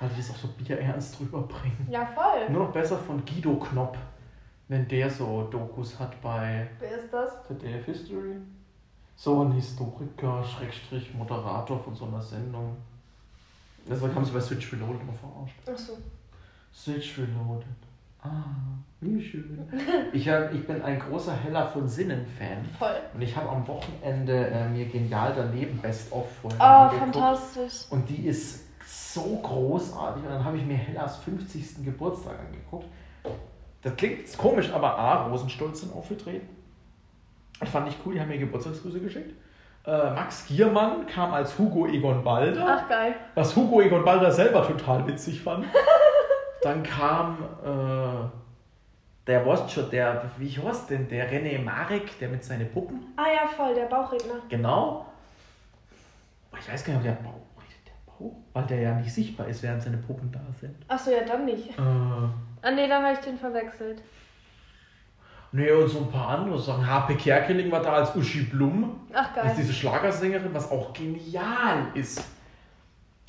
[0.00, 1.88] Weil die das auch so bierernst drüber bringen.
[1.90, 2.50] Ja, voll.
[2.50, 3.96] Nur noch besser von Guido Knopp,
[4.68, 7.42] wenn der so Dokus hat bei Wer ist das?
[7.46, 8.36] ZDF History.
[9.14, 12.76] So ein Historiker, Schrägstrich, Moderator von so einer Sendung.
[13.88, 15.56] Deshalb haben sie bei Switch Reloaded immer verarscht.
[15.66, 15.96] Achso.
[16.76, 17.66] Switch Reloaded.
[18.22, 18.28] Ah,
[19.00, 19.58] wie schön.
[20.12, 22.64] Ich, hab, ich bin ein großer Heller von Sinnen-Fan.
[22.78, 22.96] Voll.
[23.14, 27.14] Und ich habe am Wochenende äh, mir Genial daneben Best-of-Folgen Oh, angeguckt.
[27.14, 27.86] fantastisch.
[27.90, 30.22] Und die ist so großartig.
[30.24, 31.84] Und dann habe ich mir Hellas 50.
[31.84, 32.86] Geburtstag angeguckt.
[33.82, 36.48] Das klingt komisch, aber A, Rosenstolz sind aufgetreten.
[37.60, 39.32] Das fand ich cool, die haben mir Geburtstagsgrüße geschickt.
[39.86, 43.14] Äh, Max Giermann kam als Hugo Egon Balder, Ach, geil.
[43.34, 45.64] was Hugo Egon Balder selber total witzig fand.
[46.66, 48.28] Dann kam äh,
[49.28, 53.12] der was schon, der, wie heißt denn, der René Marek, der mit seinen Puppen.
[53.16, 54.34] Ah ja, voll, der Bauchredner.
[54.48, 55.06] Genau.
[56.50, 57.40] Aber Ich weiß gar nicht, ob der Bauch,
[57.86, 57.92] der
[58.24, 60.74] Bauch, weil der ja nicht sichtbar ist, während seine Puppen da sind.
[60.88, 61.68] Achso, ja, dann nicht.
[61.78, 61.82] Äh,
[62.62, 64.02] Ah, nee, dann habe ich den verwechselt.
[65.52, 66.84] nee, und so ein paar andere Sachen.
[66.84, 69.06] HP Kerkeling war da als Uschi Blum.
[69.12, 69.50] Ach, Das geil.
[69.52, 72.24] ist diese Schlagersängerin, was auch genial ist.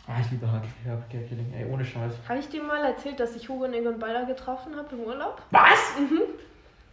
[0.07, 0.67] Ah, ich liebe HP
[1.11, 2.13] Kerkeling, ey, ohne Scheiß.
[2.29, 5.41] Habe ich dir mal erzählt, dass ich Hugo und Egon Balder getroffen habe im Urlaub?
[5.51, 5.99] Was?
[5.99, 6.21] Mhm.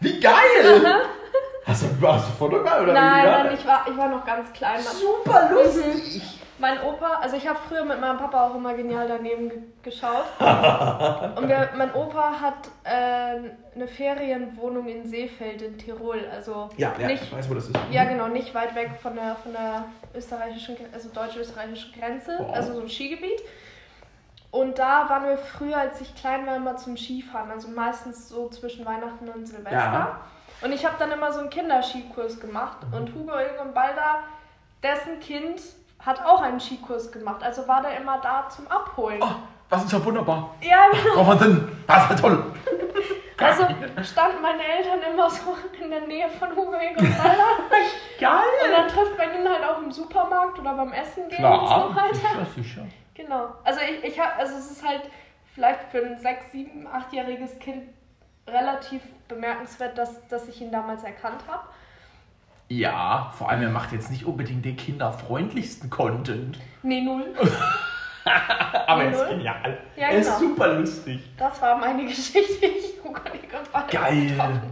[0.00, 0.32] Wie geil!
[1.64, 4.80] Hast du, hast du Foto oder nein, nein, ich war, ich war noch ganz klein.
[4.82, 6.40] Super lustig!
[6.58, 10.24] Mein Opa, also ich habe früher mit meinem Papa auch immer genial daneben ge geschaut.
[11.36, 16.20] Und wir, mein Opa hat äh, eine Ferienwohnung in Seefeld in Tirol.
[16.32, 17.76] Also Ja, ja, nicht, ich weiß, wo das ist.
[17.90, 22.54] ja genau, nicht weit weg von der, von der österreichischen, also deutsch-österreichischen Grenze, Wow.
[22.54, 23.42] also so ein Skigebiet.
[24.52, 28.48] Und da waren wir früher, als ich klein war, immer zum Skifahren, also meistens so
[28.48, 29.72] zwischen Weihnachten und Silvester.
[29.72, 30.20] Ja.
[30.62, 34.20] Und ich habe dann immer so einen Kinderskikurs gemacht und Hugo Egon Balder,
[34.84, 35.60] dessen Kind
[36.04, 39.18] hat auch einen Skikurs gemacht, also war der immer da zum Abholen.
[39.22, 39.34] Oh,
[39.70, 40.54] das ist ja wunderbar.
[40.60, 41.22] Ja, genau.
[41.22, 41.68] Oh, Wahnsinn!
[41.86, 42.44] Das ist ja toll!
[43.36, 43.64] Also
[44.04, 46.70] standen meine Eltern immer so in der Nähe von Hugo.
[46.70, 46.96] Und
[48.20, 48.40] Geil!
[48.70, 52.14] dann trifft man ihn halt auch im Supermarkt oder beim Essen gehen und so weiter.
[52.14, 52.86] sicher, sicher.
[53.14, 53.48] Genau.
[53.64, 55.02] Also ich, ich habe, also es ist halt
[55.52, 57.88] vielleicht für ein 6, 7, 8-jähriges Kind
[58.46, 61.64] relativ bemerkenswert, dass, dass ich ihn damals erkannt habe.
[62.68, 66.58] Ja, vor allem, er macht jetzt nicht unbedingt den kinderfreundlichsten Content.
[66.82, 67.26] Nee, null.
[68.86, 69.78] Aber er ist genial.
[69.96, 70.50] Ja, er ist genau.
[70.50, 71.20] super lustig.
[71.36, 72.94] Das war meine Geschichte, wie ich
[73.74, 74.62] Balder Geil.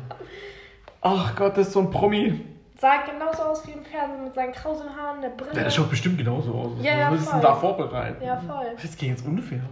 [1.00, 2.46] Ach Gott, das ist so ein Promi.
[2.78, 5.56] Sah genauso aus wie im Fernsehen mit seinen krausen Haaren, der Brille.
[5.56, 6.72] Ja, das schaut bestimmt genauso aus.
[6.80, 7.50] Ja, ja, Was ist denn voll.
[7.50, 8.22] da vorbereitet?
[8.22, 8.66] Ja, voll.
[8.80, 9.62] Jetzt gehe ich jetzt unfair.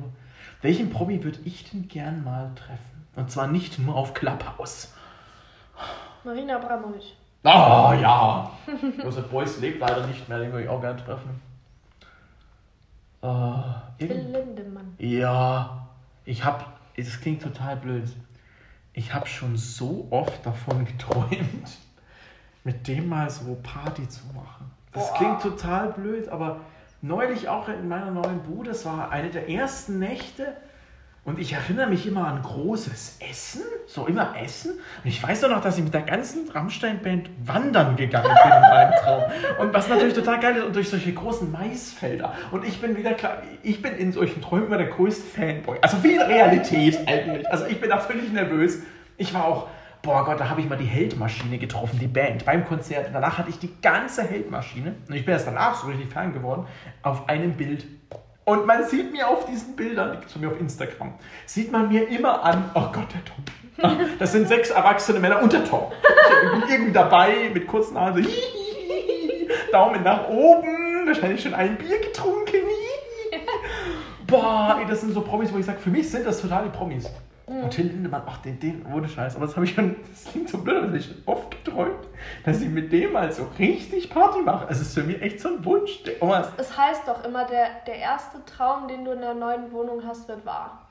[0.62, 3.06] Welchen Promi würde ich denn gern mal treffen?
[3.16, 4.94] Und zwar nicht nur auf Clubhouse.
[6.22, 7.16] Marina Abramovic.
[7.42, 8.50] Ah, ja.
[9.02, 11.40] Josef Beuys lebt leider nicht mehr, den würde ich auch gerne treffen.
[13.22, 14.94] Äh, Till Lindemann.
[14.98, 15.88] ja,
[16.24, 16.64] ich habe,
[16.96, 18.10] das klingt total blöd.
[18.92, 21.78] Ich habe schon so oft davon geträumt,
[22.64, 24.70] mit dem mal so Party zu machen.
[24.92, 25.16] Das Boah.
[25.18, 26.60] klingt total blöd, aber
[27.02, 30.56] neulich auch in meiner neuen Bude, das war eine der ersten Nächte
[31.24, 34.72] und ich erinnere mich immer an großes Essen, so immer Essen.
[34.72, 38.60] Und ich weiß auch noch, dass ich mit der ganzen Rammstein-Band wandern gegangen bin in
[38.60, 39.22] meinem Traum.
[39.60, 42.32] Und was natürlich total geil ist, und durch solche großen Maisfelder.
[42.50, 45.76] Und ich bin wieder klar, ich bin in solchen Träumen immer der größte Fanboy.
[45.82, 47.46] Also wie in Realität eigentlich.
[47.50, 48.78] Also ich bin da völlig nervös.
[49.18, 49.68] Ich war auch,
[50.00, 53.08] boah Gott, da habe ich mal die Heldmaschine getroffen, die Band, beim Konzert.
[53.08, 56.32] Und danach hatte ich die ganze Heldmaschine, und ich bin erst danach so richtig Fan
[56.32, 56.66] geworden,
[57.02, 57.86] auf einem Bild.
[58.44, 61.14] Und man sieht mir auf diesen Bildern, die zu mir auf Instagram,
[61.46, 63.44] sieht man mir immer an, oh Gott, der Tom.
[64.18, 65.90] Das sind sechs erwachsene Männer und der Tom.
[66.52, 68.22] Bin irgendwie dabei mit kurzen Nase.
[69.72, 72.60] Daumen nach oben, wahrscheinlich schon ein Bier getrunken.
[74.26, 76.76] Boah, ey, das sind so Promis, wo ich sage, für mich sind das total die
[77.50, 77.64] Promis.
[77.64, 79.36] Und Till Lindemann, ach, den, den, ohne Scheiß.
[79.36, 81.50] Aber das habe ich schon, das klingt so blöd, aber das habe ich schon oft
[81.64, 82.06] geträumt,
[82.44, 84.66] dass ich mit dem mal so richtig Party mache.
[84.68, 86.00] Es ist für mich echt so ein Wunsch.
[86.20, 86.50] Oh, was?
[86.56, 90.28] Es heißt doch immer, der, der erste Traum, den du in der neuen Wohnung hast,
[90.28, 90.86] wird wahr.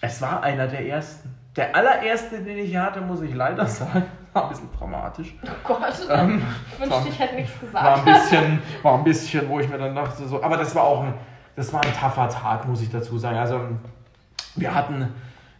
[0.00, 1.34] Es war einer der ersten.
[1.56, 5.34] Der allererste, den ich hatte, muss ich leider sagen, war ein bisschen dramatisch.
[5.42, 5.80] Oh Gott.
[6.08, 6.40] Ähm,
[6.72, 8.30] ich wünschte, ich hätte nichts war ein gesagt.
[8.30, 11.14] bisschen, war ein bisschen, wo ich mir dann dachte, so, aber das war auch ein,
[11.56, 13.38] das war ein tougher Tag, muss ich dazu sagen.
[13.38, 13.60] Also
[14.54, 15.12] wir hatten,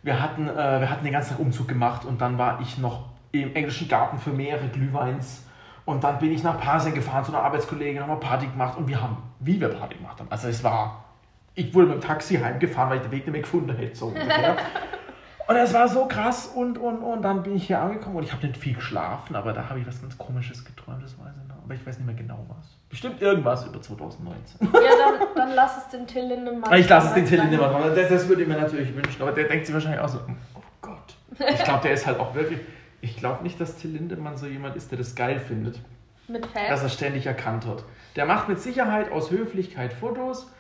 [0.09, 3.05] wir hatten, äh, wir hatten den ganzen Tag Umzug gemacht und dann war ich noch
[3.31, 5.45] im englischen Garten für mehrere Glühweins
[5.85, 8.89] und dann bin ich nach Pasing gefahren zu einer Arbeitskollegin, haben wir Party gemacht und
[8.89, 10.29] wir haben, wie wir Party gemacht haben.
[10.31, 11.05] Also es war,
[11.55, 14.15] ich wurde mit dem Taxi heimgefahren, weil ich den Weg nicht mehr gefunden hätte, so.
[15.49, 18.35] Und es war so krass und, und, und dann bin ich hier angekommen und ich
[18.35, 21.49] habe nicht viel geschlafen, aber da habe ich was ganz komisches geträumt, das weiß ich
[21.49, 21.57] noch.
[21.65, 22.77] Aber ich weiß nicht mehr genau was.
[22.91, 24.61] Bestimmt irgendwas über 2019.
[24.61, 26.73] Ja, dann, dann lass es den Till Lindemann.
[26.75, 27.41] Ich lasse es den Till.
[27.41, 27.93] Lindemann machen.
[27.95, 29.23] Das, das würde ich mir natürlich wünschen.
[29.23, 30.19] Aber der denkt sich wahrscheinlich auch so,
[30.55, 31.15] oh Gott.
[31.39, 32.61] Ich glaube, der ist halt auch wirklich.
[33.01, 35.81] Ich glaube nicht, dass Till Lindemann so jemand ist, der das geil findet,
[36.27, 36.83] Mit dass Fans.
[36.83, 37.85] er ständig erkannt wird.
[38.17, 40.51] Der macht mit Sicherheit aus Höflichkeit Fotos.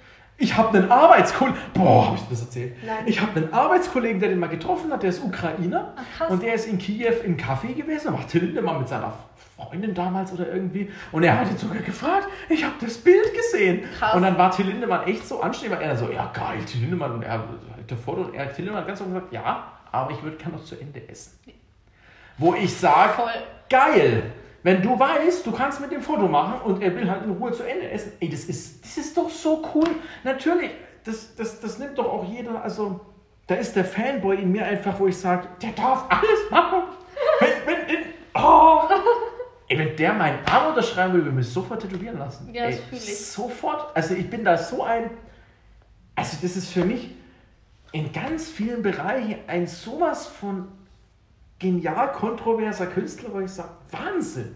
[0.40, 1.61] Ich habe einen Arbeitskollegen.
[1.74, 2.77] Boah, habe ich das erzählt?
[2.87, 3.05] Nein.
[3.07, 5.92] Ich habe einen Arbeitskollegen, der den mal getroffen hat, der ist Ukrainer.
[5.96, 6.31] Ach.
[6.31, 8.14] Und der ist in Kiew im Café gewesen.
[8.29, 9.12] Till Lindemann mit seiner
[9.57, 10.92] Freundin damals oder irgendwie.
[11.11, 13.83] Und er hat ihn sogar gefragt, ich habe das Bild gesehen.
[13.98, 14.14] Krass.
[14.14, 17.12] Und dann war Till Lindemann echt so anständig, weil er so, ja geil, Till Lindemann.
[17.12, 20.22] Und er hatte Foto und er hat Till Lindemann ganz so gesagt, ja, aber ich
[20.22, 21.37] würde gerne noch zu Ende essen.
[22.37, 23.14] Wo ich sage,
[23.68, 24.22] geil,
[24.62, 27.53] Wenn du weißt, du kannst mit dem Foto machen und er will halt in Ruhe
[27.53, 29.88] zu Ende essen, ey, das ist, das ist doch so cool.
[30.25, 30.71] Natürlich,
[31.05, 33.01] das, das, das nimmt doch auch jeder, also
[33.47, 36.83] da ist der Fanboy in mir einfach, wo ich sage, der darf alles machen.
[37.40, 38.81] Wenn, wenn, in, oh.
[39.68, 42.53] Ey, wenn der meinen Arm unterschreiben würde, würde ich mich sofort tätowieren lassen.
[42.53, 43.27] Ja, das Ey, fühl ich.
[43.27, 43.97] Sofort.
[43.97, 45.11] Also ich bin da so ein,
[46.14, 47.14] also das ist für mich
[47.92, 50.68] in ganz vielen Bereichen ein sowas von
[51.59, 54.55] genial kontroverser Künstler, wo ich sage, Wahnsinn.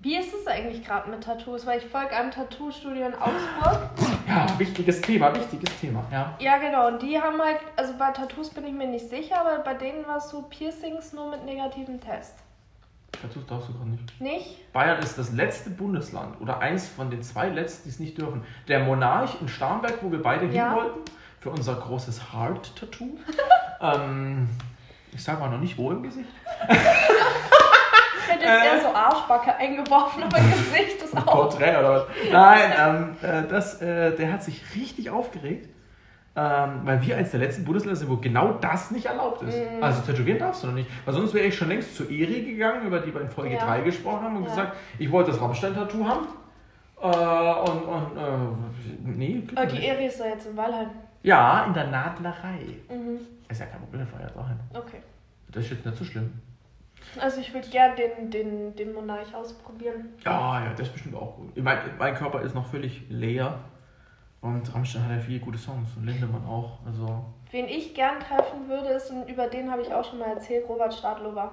[0.00, 1.64] Wie ist es eigentlich gerade mit Tattoos?
[1.64, 3.88] Weil ich folge einem Tattoo-Studio in Augsburg.
[4.28, 6.34] Ja, wichtiges Thema, wichtiges Thema, ja.
[6.38, 6.88] Ja, genau.
[6.88, 10.06] Und die haben halt, also bei Tattoos bin ich mir nicht sicher, aber bei denen
[10.06, 12.34] war es so Piercings nur mit negativem Test.
[13.12, 14.20] Tattoos darfst du gerade nicht.
[14.20, 14.72] Nicht?
[14.74, 18.42] Bayern ist das letzte Bundesland oder eins von den zwei letzten, die es nicht dürfen.
[18.68, 20.68] Der Monarch in Starnberg, wo wir beide Ja.
[20.68, 21.00] hin wollten,
[21.40, 23.16] für unser großes Heart-Tattoo.
[23.80, 24.48] ähm,
[25.14, 26.28] ich sage mal noch nicht wo im Gesicht.
[26.68, 31.24] Ich hätte jetzt eher so Arschbacke eingeworfen, aber Gesicht ist auch.
[31.26, 32.04] Porträt oder was?
[32.32, 32.72] Nein,
[33.22, 35.68] ähm, äh, das, äh, der hat sich richtig aufgeregt,
[36.36, 39.56] ähm, weil wir eines der letzten Bundesländer sind, wo genau das nicht erlaubt ist.
[39.56, 39.82] Mhm.
[39.82, 40.88] Also tätowieren darfst du noch nicht.
[41.04, 43.64] Weil sonst wäre ich schon längst zur Eri gegangen, über die wir in Folge Ja.
[43.66, 44.50] 3 gesprochen haben und Ja.
[44.50, 46.26] gesagt, ich wollte das Rammstein-Tattoo haben.
[47.00, 49.84] Äh, und, und äh, nee, Oh, die.
[49.86, 50.90] Eri ist da jetzt im Walheim.
[51.22, 52.58] Ja, in der Nadlerei.
[52.88, 53.20] Mhm.
[53.54, 54.58] Ist ja kein Problem, wir fahren jetzt auch hin.
[54.74, 55.00] Okay.
[55.52, 56.32] Das ist jetzt nicht so schlimm.
[57.20, 60.08] Also ich würde gern den, den, den Monarch ausprobieren.
[60.24, 61.56] Ja, ja, das ist bestimmt auch gut.
[61.56, 63.60] Mein, mein Körper ist noch völlig leer.
[64.40, 66.80] Und Rammstein hat ja viele gute Songs und Lindemann auch.
[66.84, 70.30] Also, Wen ich gern treffen würde, ist, und über den habe ich auch schon mal
[70.30, 71.52] erzählt, Robert Stadlober.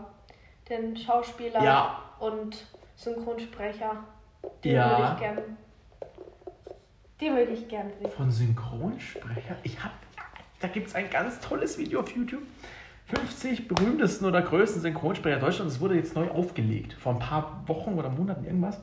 [0.70, 2.00] Den Schauspieler Ja.
[2.20, 3.98] und Synchronsprecher.
[4.64, 4.90] Den Ja.
[4.98, 5.58] würde ich gern.
[7.22, 8.10] Den würde ich gern sehen.
[8.12, 9.56] von Synchronsprecher.
[9.62, 9.92] Ich hab,
[10.62, 12.44] da gibt es ein ganz tolles Video auf YouTube.
[13.08, 15.74] 50 berühmtesten oder größten Synchronsprecher Deutschlands.
[15.74, 16.94] Das wurde jetzt neu aufgelegt.
[16.94, 18.80] Vor ein paar Wochen oder Monaten irgendwas.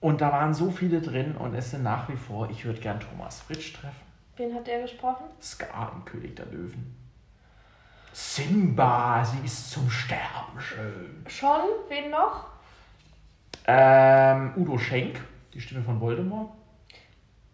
[0.00, 3.00] Und da waren so viele drin und es sind nach wie vor, ich würde gern
[3.00, 4.02] Thomas Fritsch treffen.
[4.36, 5.24] Wen hat der gesprochen?
[5.40, 6.96] Scar im König der Löwen.
[8.12, 11.24] Simba, sie ist zum Sterben schön.
[11.28, 11.62] Schon?
[11.88, 12.46] Wen noch?
[13.66, 15.20] Ähm, Udo Schenk,
[15.54, 16.50] die Stimme von Voldemort.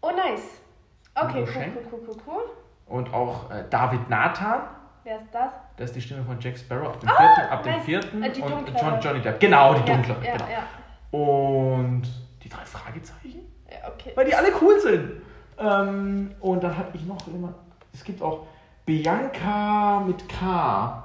[0.01, 0.43] Oh, nice.
[1.15, 1.77] Okay, Udo cool, Schenk.
[1.77, 2.43] cool, cool, cool, cool.
[2.89, 4.61] Und auch äh, David Nathan,
[5.05, 5.53] Wer ist das?
[5.77, 7.51] das ist die Stimme von Jack Sparrow ab dem vierten.
[7.51, 8.81] Ab dem vierten Äh, und.
[8.81, 9.41] John, Johnny Depp.
[9.41, 10.25] Genau, die dunklere.
[10.25, 10.47] Ja, genau.
[10.51, 11.19] ja.
[11.19, 12.03] Und
[12.43, 14.13] die drei Fragezeichen, ja okay.
[14.15, 15.23] weil die alle cool sind.
[15.59, 17.55] Ähm, und dann habe ich noch immer,
[17.93, 18.47] es gibt auch
[18.87, 21.05] Bianca mit K.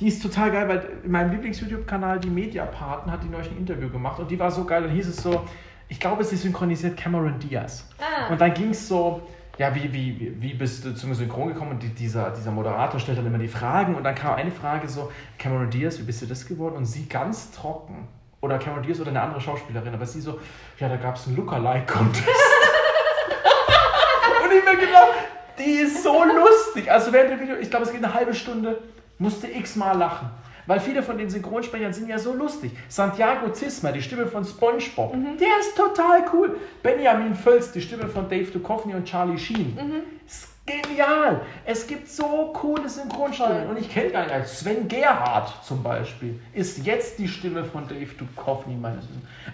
[0.00, 3.88] Die ist total geil, weil in meinem Lieblings-YouTube-Kanal, die Mediapaten, hat die neulich ein Interview
[3.88, 4.82] gemacht und die war so geil.
[4.82, 5.42] Dann hieß es so,
[5.88, 7.88] ich glaube, sie synchronisiert Cameron Diaz.
[7.98, 8.30] Ah.
[8.30, 9.22] Und dann ging es so,
[9.58, 11.72] ja, wie, wie, wie- bist du zum Synchron gekommen?
[11.72, 14.88] Und die, dieser, dieser Moderator stellt dann immer die Fragen und dann kam eine Frage
[14.88, 16.76] so, Cameron Diaz, wie bist du das geworden?
[16.76, 18.08] Und sie ganz trocken.
[18.42, 20.38] Oder Cameron Diaz oder eine andere Schauspielerin, aber sie so,
[20.78, 22.26] ja, da gab es einen Lookalike-Contest.
[24.44, 25.14] und ich mir gedacht,
[25.58, 26.90] die ist so lustig.
[26.92, 28.78] Also während dem Video, ich glaube, es geht eine halbe Stunde,
[29.18, 30.28] musste x-mal lachen.
[30.66, 32.72] Weil viele von den Synchronsprechern sind ja so lustig.
[32.88, 36.56] Santiago Zisma, die Stimme von SpongeBob, der ist total cool.
[36.82, 39.78] Benjamin Völz, die Stimme von Dave Duchovny und Charlie Sheen.
[40.26, 41.42] Ist genial.
[41.64, 43.68] Es gibt so coole Synchronstimmen.
[43.68, 46.40] Und ich kenne einen als Sven Gerhardt zum Beispiel.
[46.52, 48.76] Ist jetzt die Stimme von Dave Duchovny.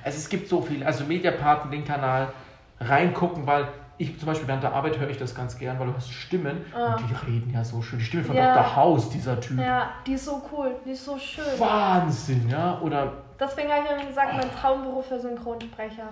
[0.02, 0.82] Also es gibt so viel.
[0.82, 2.32] Also Mediapaten, den Kanal
[2.80, 3.68] reingucken, weil
[4.02, 6.64] ich zum Beispiel während der Arbeit höre ich das ganz gern, weil du hast Stimmen
[6.74, 6.96] Ah.
[6.96, 7.98] und die reden ja so schön.
[7.98, 8.54] Die Stimme von Ja.
[8.54, 8.76] Dr.
[8.76, 9.58] House, dieser Typ.
[9.58, 11.44] Ja, die ist so cool, die ist so schön.
[11.58, 12.78] Wahnsinn, ja?
[12.80, 16.08] Oder Deswegen habe ich immer gesagt, mein Traumberuf für Synchronsprecher.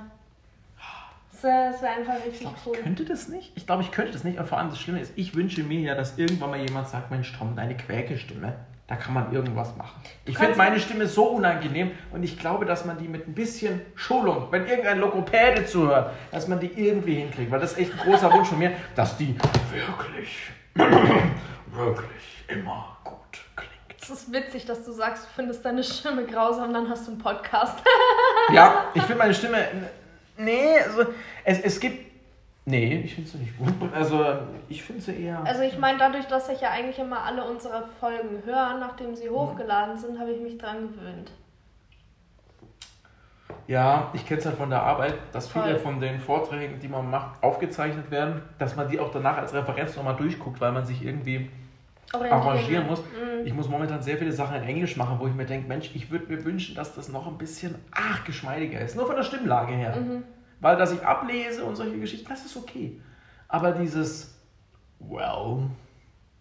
[1.32, 2.72] Das wäre wär einfach ich richtig glaube, cool.
[2.76, 3.52] ich könnte das nicht.
[3.54, 4.38] Ich glaube, ich könnte das nicht.
[4.38, 7.10] Und vor allem das Schlimme ist, ich wünsche mir ja, dass irgendwann mal jemand sagt,
[7.10, 8.54] Mensch Tom, deine Quäke-Stimme,
[8.90, 10.02] da kann man irgendwas machen.
[10.24, 13.80] Ich finde meine Stimme so unangenehm und ich glaube, dass man die mit ein bisschen
[13.94, 17.52] Schulung, wenn irgendein Logopäde zuhört, dass man die irgendwie hinkriegt.
[17.52, 19.36] Weil das ist echt ein großer Wunsch von mir, dass die
[19.70, 24.02] wirklich, wirklich immer gut klingt.
[24.02, 27.20] Es ist witzig, dass du sagst, du findest deine Stimme grausam, dann hast du einen
[27.20, 27.78] Podcast.
[28.52, 29.68] Ja, ich finde meine Stimme.
[30.36, 31.04] Nee, also
[31.44, 32.09] es, es gibt.
[32.70, 33.74] Nee, ich finde sie nicht gut.
[33.92, 34.24] Also
[34.68, 35.42] ich finde sie eher.
[35.44, 39.28] Also ich meine, dadurch, dass ich ja eigentlich immer alle unsere Folgen höre, nachdem sie
[39.28, 41.32] hochgeladen sind, habe ich mich dran gewöhnt.
[43.66, 45.78] Ja, ich kenne es halt von der Arbeit, dass viele Voll.
[45.78, 49.96] von den Vorträgen, die man macht, aufgezeichnet werden, dass man die auch danach als Referenz
[49.96, 51.50] nochmal durchguckt, weil man sich irgendwie
[52.12, 52.42] Orientieren.
[52.42, 53.00] arrangieren muss.
[53.00, 53.46] Mhm.
[53.46, 56.10] Ich muss momentan sehr viele Sachen in Englisch machen, wo ich mir denke, Mensch, ich
[56.10, 58.96] würde mir wünschen, dass das noch ein bisschen ach, geschmeidiger ist.
[58.96, 59.96] Nur von der Stimmlage her.
[59.96, 60.24] Mhm.
[60.60, 63.00] Weil, dass ich ablese und solche Geschichten, das ist okay.
[63.48, 64.38] Aber dieses,
[64.98, 65.70] well,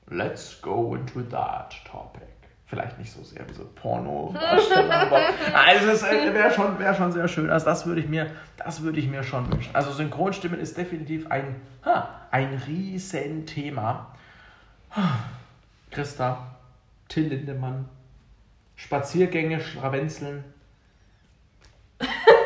[0.08, 2.28] let's go into that topic.
[2.66, 5.22] Vielleicht nicht so sehr wie so Porno-Darsteller, aber
[5.56, 7.50] also es wäre schon, wär schon sehr schön.
[7.50, 9.74] Also das würde ich mir, das würde ich mir schon wünschen.
[9.74, 14.14] Also Synchronstimmen ist definitiv ein, ha, ein Riesenthema.
[15.92, 16.56] Christa,
[17.08, 17.90] Till Lindemann,
[18.76, 20.44] Spaziergänge, Schlawenzeln,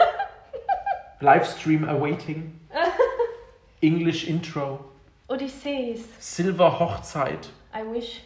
[1.24, 2.59] Livestream awaiting,
[3.82, 4.80] English Intro,
[5.28, 6.01] Odysseus.
[6.19, 8.21] Silver Hochzeit, I wish.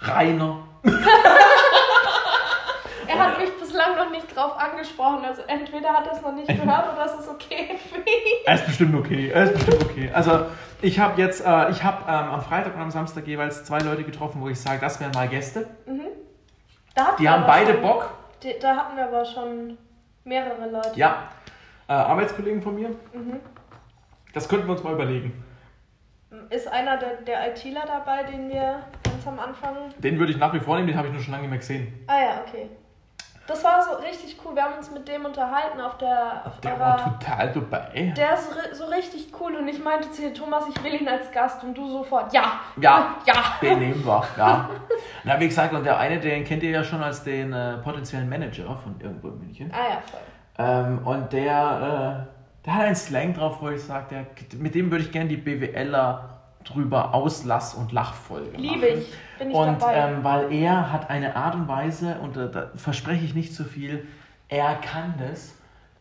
[0.00, 0.66] Rainer.
[3.08, 5.24] Er hat mich bislang noch nicht drauf angesprochen.
[5.24, 8.38] Also entweder hat er es noch nicht gehört oder es ist okay für ihn.
[8.46, 9.28] Er ist bestimmt okay.
[9.28, 10.10] Er ist bestimmt okay.
[10.14, 10.46] Also
[10.80, 14.04] ich habe jetzt, äh, ich habe ähm, am Freitag und am Samstag jeweils zwei Leute
[14.04, 15.66] getroffen, wo ich sage, das wären mal Gäste.
[16.96, 18.10] Hatten Die haben beide schon, Bock.
[18.60, 19.76] Da hatten wir aber schon
[20.24, 20.92] mehrere Leute.
[20.94, 21.28] Ja.
[21.88, 22.88] Äh, Arbeitskollegen von mir.
[23.12, 23.40] Mhm.
[24.32, 25.44] Das könnten wir uns mal überlegen.
[26.48, 29.76] Ist einer der, der ITler dabei, den wir ganz am Anfang.
[29.98, 31.58] Den würde ich nach wie vor nehmen, den habe ich nur schon lange nicht mehr
[31.58, 32.04] gesehen.
[32.06, 32.70] Ah ja, okay.
[33.46, 34.54] Das war so richtig cool.
[34.54, 36.42] Wir haben uns mit dem unterhalten auf der.
[36.46, 38.14] Auf Der war total dabei.
[38.16, 41.30] Der ist so richtig cool und ich meinte zu dir, Thomas, ich will ihn als
[41.32, 43.34] Gast und du sofort, ja, Ja, ja.
[43.60, 44.70] den nehmen wir, ja.
[45.24, 48.28] Na, wie gesagt, und der eine, den kennt ihr ja schon als den äh, potenziellen
[48.28, 49.72] Manager von irgendwo in München.
[49.74, 50.20] Ah ja, voll.
[50.58, 54.26] Ähm, und der, äh, der hat einen Slang drauf, wo ich sage,
[54.58, 56.28] mit dem würde ich gerne die BWLer
[56.64, 59.12] drüber Auslass- und Lachfolge Liebe ich.
[59.38, 59.94] Bin ich Und dabei.
[59.94, 63.64] ähm, weil er hat eine Art und Weise, und äh, da verspreche ich nicht zu
[63.64, 64.06] viel,
[64.48, 65.54] er kann das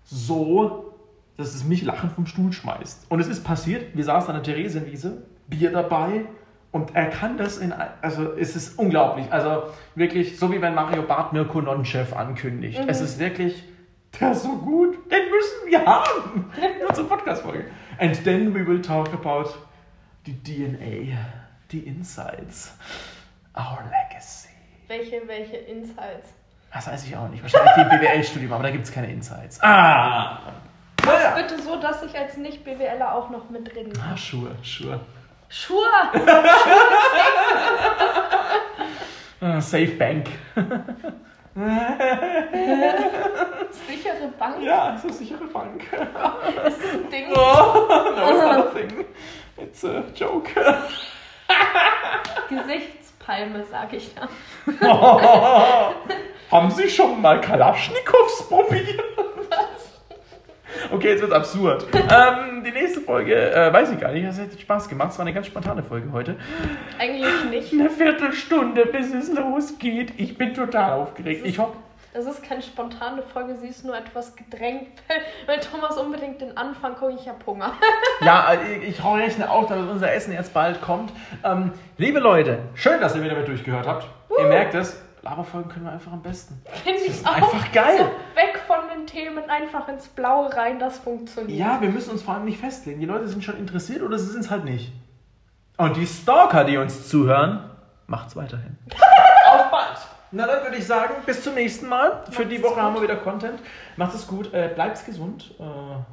[0.04, 0.94] so,
[1.38, 3.08] dass es mich lachend vom Stuhl schmeißt.
[3.10, 6.26] Und es ist passiert, wir saßen an der Theresienwiese, Bier dabei,
[6.72, 9.26] und er kann das in, also es ist unglaublich.
[9.32, 9.64] Also
[9.96, 12.82] wirklich, so wie wenn Mario Barth Mirko Nonchef ankündigt.
[12.82, 12.88] Mhm.
[12.88, 13.64] Es ist wirklich,
[14.20, 16.52] der ist so gut, den müssen wir haben.
[16.58, 17.66] In unserer Podcast-Folge.
[18.00, 19.50] And then we will talk about
[20.26, 21.18] die DNA,
[21.72, 22.76] die Insights,
[23.58, 24.50] our legacy.
[24.88, 26.34] welche, welche Insights?
[26.74, 27.42] Das weiß ich auch nicht.
[27.44, 29.60] Wahrscheinlich die BWL-Studium, aber da gibt es keine Insights.
[29.62, 30.40] Ah!
[31.06, 31.32] Naja.
[31.36, 34.12] Bitte so, dass ich als Nicht-BWLer auch noch mitreden kann.
[34.14, 35.00] Ah, sure, sure.
[35.50, 35.88] Sure!
[39.44, 40.28] Ah, Safe Bank.
[43.88, 45.84] Sichere Bank Ja, so sichere Bank.
[45.84, 47.28] ist das ein Ding.
[47.36, 49.06] Oh, no, it's not a thing.
[49.58, 50.50] It's a joke.
[52.50, 54.30] Gesichtspalme, sag ich da.
[56.50, 59.04] Haben Sie schon mal Kalaschnikows probiert?
[60.92, 61.86] Okay, jetzt wird absurd.
[61.94, 65.12] ähm, die nächste Folge, äh, weiß ich gar nicht, das hat Spaß gemacht.
[65.12, 66.36] Es war eine ganz spontane Folge heute.
[67.00, 67.74] Eigentlich nicht.
[67.74, 70.14] Eine Viertelstunde, bis es losgeht.
[70.18, 71.46] Ich bin total aufgeregt.
[71.46, 71.78] Ich hoffe.
[72.14, 75.02] Das ist keine spontane Folge, sie ist nur etwas gedrängt,
[75.46, 77.14] weil, Thomas unbedingt den Anfang guckt.
[77.22, 77.74] Ich hab Hunger.
[78.24, 81.12] Ja, äh, ich, ich rechne auch, dass unser Essen jetzt bald kommt.
[81.44, 84.08] Ähm, liebe Leute, schön, dass ihr wieder mit durchgehört habt.
[84.38, 86.62] Ihr merkt es, Laberfolgen können wir einfach am besten.
[86.84, 87.34] Finde ich auch.
[87.34, 87.98] einfach geil.
[87.98, 88.04] So
[88.36, 91.60] weg von den Themen, einfach ins Blaue rein, das funktioniert.
[91.60, 93.02] Ja, wir müssen uns vor allem nicht festlegen.
[93.02, 94.94] Die Leute sind schon interessiert oder sie sind es halt nicht.
[95.78, 97.70] Und die Stalker, die uns zuhören,
[98.08, 98.78] macht's weiterhin.
[99.52, 99.98] Auf bald!
[100.34, 102.24] Na dann würde ich sagen, bis zum nächsten Mal.
[102.32, 102.82] Für die Woche gut.
[102.82, 103.60] haben wir wieder Content.
[103.98, 105.54] Macht es gut, äh, bleibt's gesund.
[105.60, 105.64] Äh,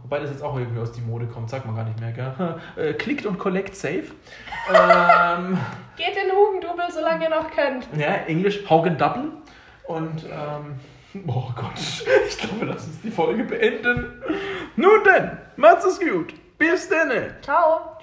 [0.02, 2.34] wobei das jetzt auch irgendwie aus die Mode kommt, sagt man gar nicht mehr, gell?
[2.76, 4.06] Äh, klickt und collect safe.
[4.74, 5.56] ähm,
[5.96, 7.86] Geht in Hugendubel, solange ihr noch könnt.
[7.96, 9.30] ja, Englisch, Haugen Double.
[9.86, 10.80] Und, ähm,
[11.26, 11.72] oh Gott,
[12.28, 14.22] ich glaube, lass uns die Folge beenden.
[14.76, 16.34] Nun denn, macht's es gut.
[16.58, 17.10] Bis dann.
[17.42, 17.97] Ciao.